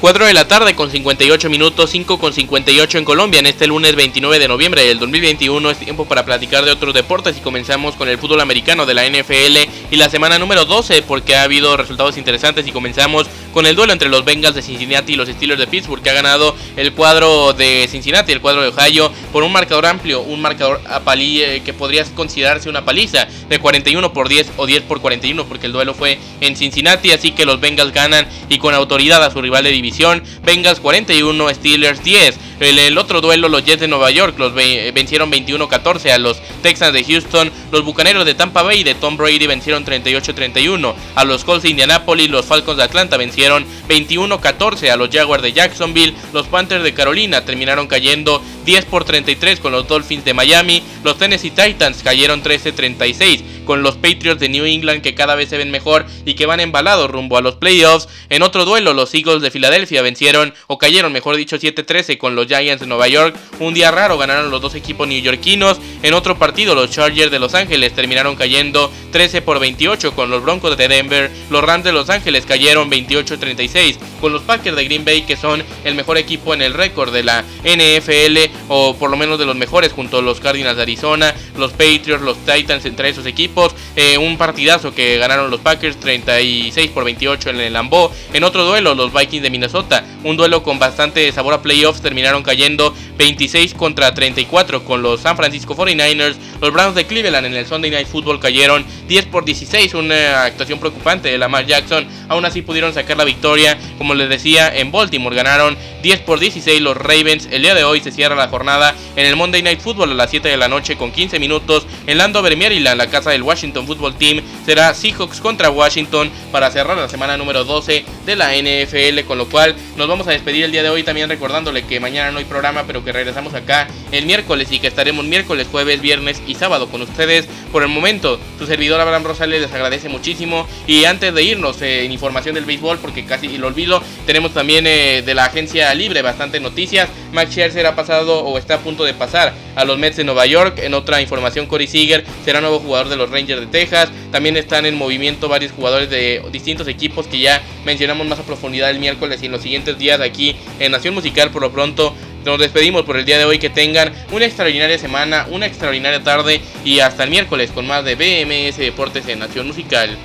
4 0.00 0.26
de 0.26 0.34
la 0.34 0.46
tarde 0.46 0.74
con 0.74 0.90
58 0.90 1.48
minutos, 1.48 1.90
5 1.90 2.18
con 2.18 2.32
58 2.32 2.98
en 2.98 3.04
Colombia 3.04 3.40
en 3.40 3.46
este 3.46 3.66
lunes 3.66 3.96
29 3.96 4.38
de 4.38 4.48
noviembre 4.48 4.84
del 4.84 4.98
2021. 4.98 5.70
Es 5.70 5.78
tiempo 5.78 6.04
para 6.04 6.24
platicar 6.24 6.64
de 6.64 6.72
otros 6.72 6.92
deportes 6.92 7.36
y 7.38 7.40
comenzamos 7.40 7.94
con 7.94 8.08
el 8.08 8.18
fútbol 8.18 8.40
americano 8.40 8.84
de 8.86 8.94
la 8.94 9.08
NFL 9.08 9.56
y 9.90 9.96
la 9.96 10.10
semana 10.10 10.38
número 10.38 10.64
12 10.64 11.02
porque 11.02 11.36
ha 11.36 11.42
habido 11.42 11.76
resultados 11.76 12.18
interesantes 12.18 12.66
y 12.66 12.72
comenzamos 12.72 13.26
con 13.54 13.66
el 13.66 13.76
duelo 13.76 13.92
entre 13.92 14.08
los 14.08 14.24
Bengals 14.24 14.56
de 14.56 14.62
Cincinnati 14.62 15.12
y 15.12 15.16
los 15.16 15.28
Steelers 15.28 15.60
de 15.60 15.68
Pittsburgh 15.68 16.02
que 16.02 16.10
ha 16.10 16.12
ganado 16.12 16.56
el 16.76 16.92
cuadro 16.92 17.52
de 17.52 17.86
Cincinnati, 17.88 18.32
el 18.32 18.40
cuadro 18.40 18.62
de 18.62 18.68
Ohio 18.68 19.12
por 19.32 19.44
un 19.44 19.52
marcador 19.52 19.86
amplio, 19.86 20.22
un 20.22 20.42
marcador 20.42 20.80
a 20.88 21.00
palí 21.00 21.40
eh, 21.40 21.62
que 21.64 21.72
podría 21.72 22.04
considerarse 22.16 22.68
una 22.68 22.84
paliza 22.84 23.28
de 23.48 23.58
41 23.60 24.12
por 24.12 24.28
10 24.28 24.52
o 24.56 24.66
10 24.66 24.82
por 24.82 25.00
41 25.00 25.44
porque 25.46 25.66
el 25.66 25.72
duelo 25.72 25.94
fue 25.94 26.18
en 26.40 26.56
Cincinnati, 26.56 27.12
así 27.12 27.30
que 27.30 27.46
los 27.46 27.60
Bengals 27.60 27.92
ganan 27.92 28.26
y 28.48 28.58
con 28.58 28.74
autoridad 28.74 29.22
a 29.22 29.30
su 29.30 29.40
rival 29.40 29.62
de 29.62 29.70
división 29.70 30.24
Bengals 30.42 30.80
41, 30.80 31.54
Steelers 31.54 32.02
10. 32.02 32.38
El, 32.64 32.96
otro 32.96 33.20
duelo, 33.20 33.50
los 33.50 33.62
Jets 33.62 33.82
de 33.82 33.88
Nueva 33.88 34.10
York, 34.10 34.38
los 34.38 34.54
vencieron 34.54 35.30
21-14 35.30 36.12
a 36.12 36.18
los 36.18 36.40
Texans 36.62 36.94
de 36.94 37.04
Houston. 37.04 37.52
Los 37.70 37.84
Bucaneros 37.84 38.24
de 38.24 38.34
Tampa 38.34 38.62
Bay 38.62 38.82
de 38.82 38.94
Tom 38.94 39.18
Brady 39.18 39.46
vencieron 39.46 39.84
38-31. 39.84 40.94
A 41.14 41.24
los 41.24 41.44
Colts 41.44 41.64
de 41.64 41.70
Indianapolis, 41.70 42.30
los 42.30 42.46
Falcons 42.46 42.78
de 42.78 42.84
Atlanta 42.84 43.18
vencieron 43.18 43.66
21-14 43.88 44.88
a 44.88 44.96
los 44.96 45.10
Jaguars 45.10 45.42
de 45.42 45.52
Jacksonville. 45.52 46.14
Los 46.32 46.46
Panthers 46.46 46.82
de 46.82 46.94
Carolina 46.94 47.44
terminaron 47.44 47.86
cayendo 47.86 48.42
10 48.64 48.86
por 48.86 49.04
33 49.04 49.60
con 49.60 49.72
los 49.72 49.86
Dolphins 49.86 50.24
de 50.24 50.32
Miami. 50.32 50.82
Los 51.02 51.18
Tennessee 51.18 51.50
Titans 51.50 52.02
cayeron 52.02 52.42
13-36 52.42 53.42
con 53.64 53.82
los 53.82 53.96
Patriots 53.96 54.40
de 54.40 54.48
New 54.48 54.64
England 54.64 55.02
que 55.02 55.14
cada 55.14 55.34
vez 55.34 55.48
se 55.48 55.58
ven 55.58 55.70
mejor 55.70 56.06
y 56.24 56.34
que 56.34 56.46
van 56.46 56.60
embalados 56.60 57.10
rumbo 57.10 57.36
a 57.36 57.40
los 57.40 57.56
playoffs. 57.56 58.08
En 58.30 58.42
otro 58.42 58.64
duelo, 58.64 58.92
los 58.92 59.14
Eagles 59.14 59.42
de 59.42 59.50
Filadelfia 59.50 60.02
vencieron 60.02 60.54
o 60.66 60.78
cayeron, 60.78 61.12
mejor 61.12 61.36
dicho, 61.36 61.56
7-13 61.56 62.18
con 62.18 62.34
los 62.34 62.46
Giants 62.46 62.80
de 62.80 62.86
Nueva 62.86 63.08
York. 63.08 63.34
Un 63.60 63.74
día 63.74 63.90
raro 63.90 64.18
ganaron 64.18 64.50
los 64.50 64.60
dos 64.60 64.74
equipos 64.74 65.08
neoyorquinos. 65.08 65.78
En 66.02 66.14
otro 66.14 66.38
partido, 66.38 66.74
los 66.74 66.90
Chargers 66.90 67.30
de 67.30 67.38
Los 67.38 67.54
Ángeles 67.54 67.94
terminaron 67.94 68.36
cayendo 68.36 68.90
13 69.12 69.42
por 69.42 69.60
28 69.60 70.14
con 70.14 70.30
los 70.30 70.42
Broncos 70.42 70.76
de 70.76 70.88
Denver. 70.88 71.30
Los 71.50 71.62
Rams 71.62 71.84
de 71.84 71.92
Los 71.92 72.10
Ángeles 72.10 72.46
cayeron 72.46 72.90
28-36 72.90 73.96
con 74.20 74.32
los 74.32 74.42
Packers 74.42 74.76
de 74.76 74.84
Green 74.84 75.04
Bay 75.04 75.22
que 75.22 75.36
son 75.36 75.62
el 75.84 75.94
mejor 75.94 76.18
equipo 76.18 76.54
en 76.54 76.62
el 76.62 76.74
récord 76.74 77.12
de 77.12 77.22
la 77.22 77.44
NFL 77.62 78.50
o 78.68 78.94
por 78.96 79.10
lo 79.10 79.16
menos 79.16 79.38
de 79.38 79.46
los 79.46 79.56
mejores 79.56 79.92
junto 79.92 80.18
a 80.18 80.22
los 80.22 80.40
Cardinals 80.40 80.76
de 80.76 80.82
Arizona, 80.82 81.34
los 81.58 81.72
Patriots, 81.72 82.22
los 82.22 82.38
Titans 82.44 82.84
entre 82.84 83.08
esos 83.08 83.26
equipos 83.26 83.53
Eh, 83.96 84.18
un 84.18 84.36
partidazo 84.36 84.94
que 84.94 85.18
ganaron 85.18 85.50
los 85.50 85.60
Packers 85.60 85.98
36 86.00 86.90
por 86.90 87.04
28 87.04 87.50
en 87.50 87.60
el 87.60 87.72
Lambeau. 87.72 88.10
En 88.32 88.44
otro 88.44 88.64
duelo, 88.64 88.94
los 88.94 89.12
Vikings 89.12 89.42
de 89.42 89.50
Minnesota. 89.50 90.04
Un 90.24 90.36
duelo 90.36 90.62
con 90.62 90.78
bastante 90.78 91.30
sabor 91.32 91.54
a 91.54 91.62
playoffs. 91.62 92.00
Terminaron 92.00 92.42
cayendo 92.42 92.94
26 93.16 93.74
contra 93.74 94.12
34 94.12 94.84
con 94.84 95.02
los 95.02 95.20
San 95.20 95.36
Francisco 95.36 95.76
49ers. 95.76 96.36
Los 96.60 96.72
Browns 96.72 96.94
de 96.94 97.06
Cleveland 97.06 97.46
en 97.46 97.54
el 97.54 97.66
Sunday 97.66 97.90
Night 97.90 98.08
Football 98.08 98.40
cayeron 98.40 98.84
10 99.08 99.26
por 99.26 99.44
16. 99.44 99.94
Una 99.94 100.44
actuación 100.44 100.78
preocupante 100.78 101.28
de 101.28 101.38
Lamar 101.38 101.66
Jackson. 101.66 102.06
Aún 102.28 102.44
así 102.44 102.62
pudieron 102.62 102.92
sacar 102.92 103.16
la 103.16 103.24
victoria. 103.24 103.78
Como 103.98 104.14
les 104.14 104.28
decía, 104.28 104.74
en 104.74 104.90
Baltimore 104.90 105.36
ganaron 105.36 105.76
10 106.02 106.20
por 106.20 106.40
16 106.40 106.80
los 106.80 106.96
Ravens. 106.96 107.48
El 107.50 107.62
día 107.62 107.74
de 107.74 107.84
hoy 107.84 108.00
se 108.00 108.12
cierra 108.12 108.34
la 108.34 108.48
jornada 108.48 108.94
en 109.16 109.26
el 109.26 109.36
Monday 109.36 109.62
Night 109.62 109.80
Football 109.80 110.10
a 110.10 110.14
las 110.14 110.30
7 110.30 110.48
de 110.48 110.56
la 110.56 110.68
noche 110.68 110.96
con 110.96 111.12
15 111.12 111.38
minutos 111.38 111.86
en 112.06 112.18
Landover, 112.18 112.56
Maryland, 112.56 112.98
la 112.98 113.08
casa 113.08 113.30
del 113.30 113.42
Washington 113.42 113.86
Football 113.86 114.16
Team. 114.16 114.42
Será 114.66 114.92
Seahawks 114.94 115.40
contra 115.40 115.70
Washington 115.70 116.30
para 116.50 116.70
cerrar 116.70 116.96
la 116.96 117.08
semana 117.08 117.36
número 117.36 117.64
12 117.64 118.04
de 118.26 118.36
la 118.36 118.54
NFL. 118.54 119.26
Con 119.26 119.38
lo 119.38 119.46
cual 119.46 119.74
nos 119.96 120.08
vamos 120.08 120.26
a 120.26 120.32
despedir 120.32 120.64
el 120.64 120.72
día 120.72 120.82
de 120.82 120.90
hoy 120.90 121.02
también 121.02 121.28
recordándole 121.28 121.84
que 121.84 122.00
mañana 122.00 122.32
no 122.32 122.38
hay 122.38 122.44
programa, 122.44 122.84
pero 122.86 123.03
que 123.04 123.12
regresamos 123.12 123.54
acá 123.54 123.88
el 124.12 124.26
miércoles 124.26 124.68
y 124.70 124.78
que 124.78 124.86
estaremos 124.86 125.24
miércoles, 125.24 125.68
jueves, 125.70 126.00
viernes 126.00 126.42
y 126.46 126.54
sábado 126.54 126.88
con 126.88 127.02
ustedes. 127.02 127.46
Por 127.70 127.82
el 127.82 127.88
momento, 127.88 128.38
su 128.58 128.66
servidor 128.66 129.00
Abraham 129.00 129.24
Rosales 129.24 129.60
les 129.60 129.72
agradece 129.72 130.08
muchísimo. 130.08 130.66
Y 130.86 131.04
antes 131.04 131.34
de 131.34 131.42
irnos 131.42 131.80
eh, 131.82 132.04
en 132.04 132.12
información 132.12 132.54
del 132.54 132.64
béisbol, 132.64 132.98
porque 132.98 133.24
casi 133.24 133.56
lo 133.58 133.66
olvido, 133.66 134.02
tenemos 134.26 134.52
también 134.52 134.86
eh, 134.86 135.22
de 135.24 135.34
la 135.34 135.46
agencia 135.46 135.92
libre 135.94 136.22
bastantes 136.22 136.60
noticias. 136.60 137.08
Max 137.32 137.50
Scherzer 137.50 137.86
ha 137.86 137.96
pasado 137.96 138.40
o 138.40 138.58
está 138.58 138.74
a 138.74 138.78
punto 138.78 139.04
de 139.04 139.14
pasar 139.14 139.52
a 139.76 139.84
los 139.84 139.98
Mets 139.98 140.16
de 140.16 140.24
Nueva 140.24 140.46
York. 140.46 140.78
En 140.82 140.94
otra 140.94 141.20
información, 141.20 141.66
Corey 141.66 141.86
Seager 141.86 142.24
será 142.44 142.60
nuevo 142.60 142.78
jugador 142.78 143.08
de 143.08 143.16
los 143.16 143.30
Rangers 143.30 143.60
de 143.60 143.66
Texas. 143.66 144.10
También 144.30 144.56
están 144.56 144.86
en 144.86 144.96
movimiento 144.96 145.48
varios 145.48 145.72
jugadores 145.72 146.10
de 146.10 146.42
distintos 146.52 146.88
equipos 146.88 147.26
que 147.26 147.40
ya 147.40 147.62
mencionamos 147.84 148.26
más 148.26 148.38
a 148.38 148.42
profundidad 148.42 148.90
el 148.90 148.98
miércoles 148.98 149.42
y 149.42 149.46
en 149.46 149.52
los 149.52 149.62
siguientes 149.62 149.98
días 149.98 150.20
aquí 150.20 150.56
en 150.78 150.92
Nación 150.92 151.14
Musical. 151.14 151.50
Por 151.50 151.62
lo 151.62 151.72
pronto, 151.72 152.14
nos 152.44 152.58
despedimos 152.58 153.02
por 153.02 153.16
el 153.16 153.24
día 153.24 153.38
de 153.38 153.44
hoy. 153.44 153.58
Que 153.58 153.70
tengan 153.70 154.12
una 154.32 154.44
extraordinaria 154.44 154.98
semana, 154.98 155.46
una 155.50 155.66
extraordinaria 155.66 156.22
tarde 156.22 156.60
y 156.84 157.00
hasta 157.00 157.24
el 157.24 157.30
miércoles 157.30 157.70
con 157.70 157.86
más 157.86 158.04
de 158.04 158.14
BMS 158.14 158.76
Deportes 158.78 159.26
en 159.28 159.38
Nación 159.38 159.66
Musical. 159.66 160.16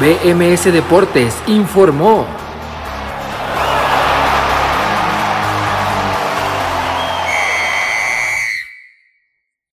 BMS 0.00 0.72
Deportes 0.72 1.34
informó. 1.46 2.43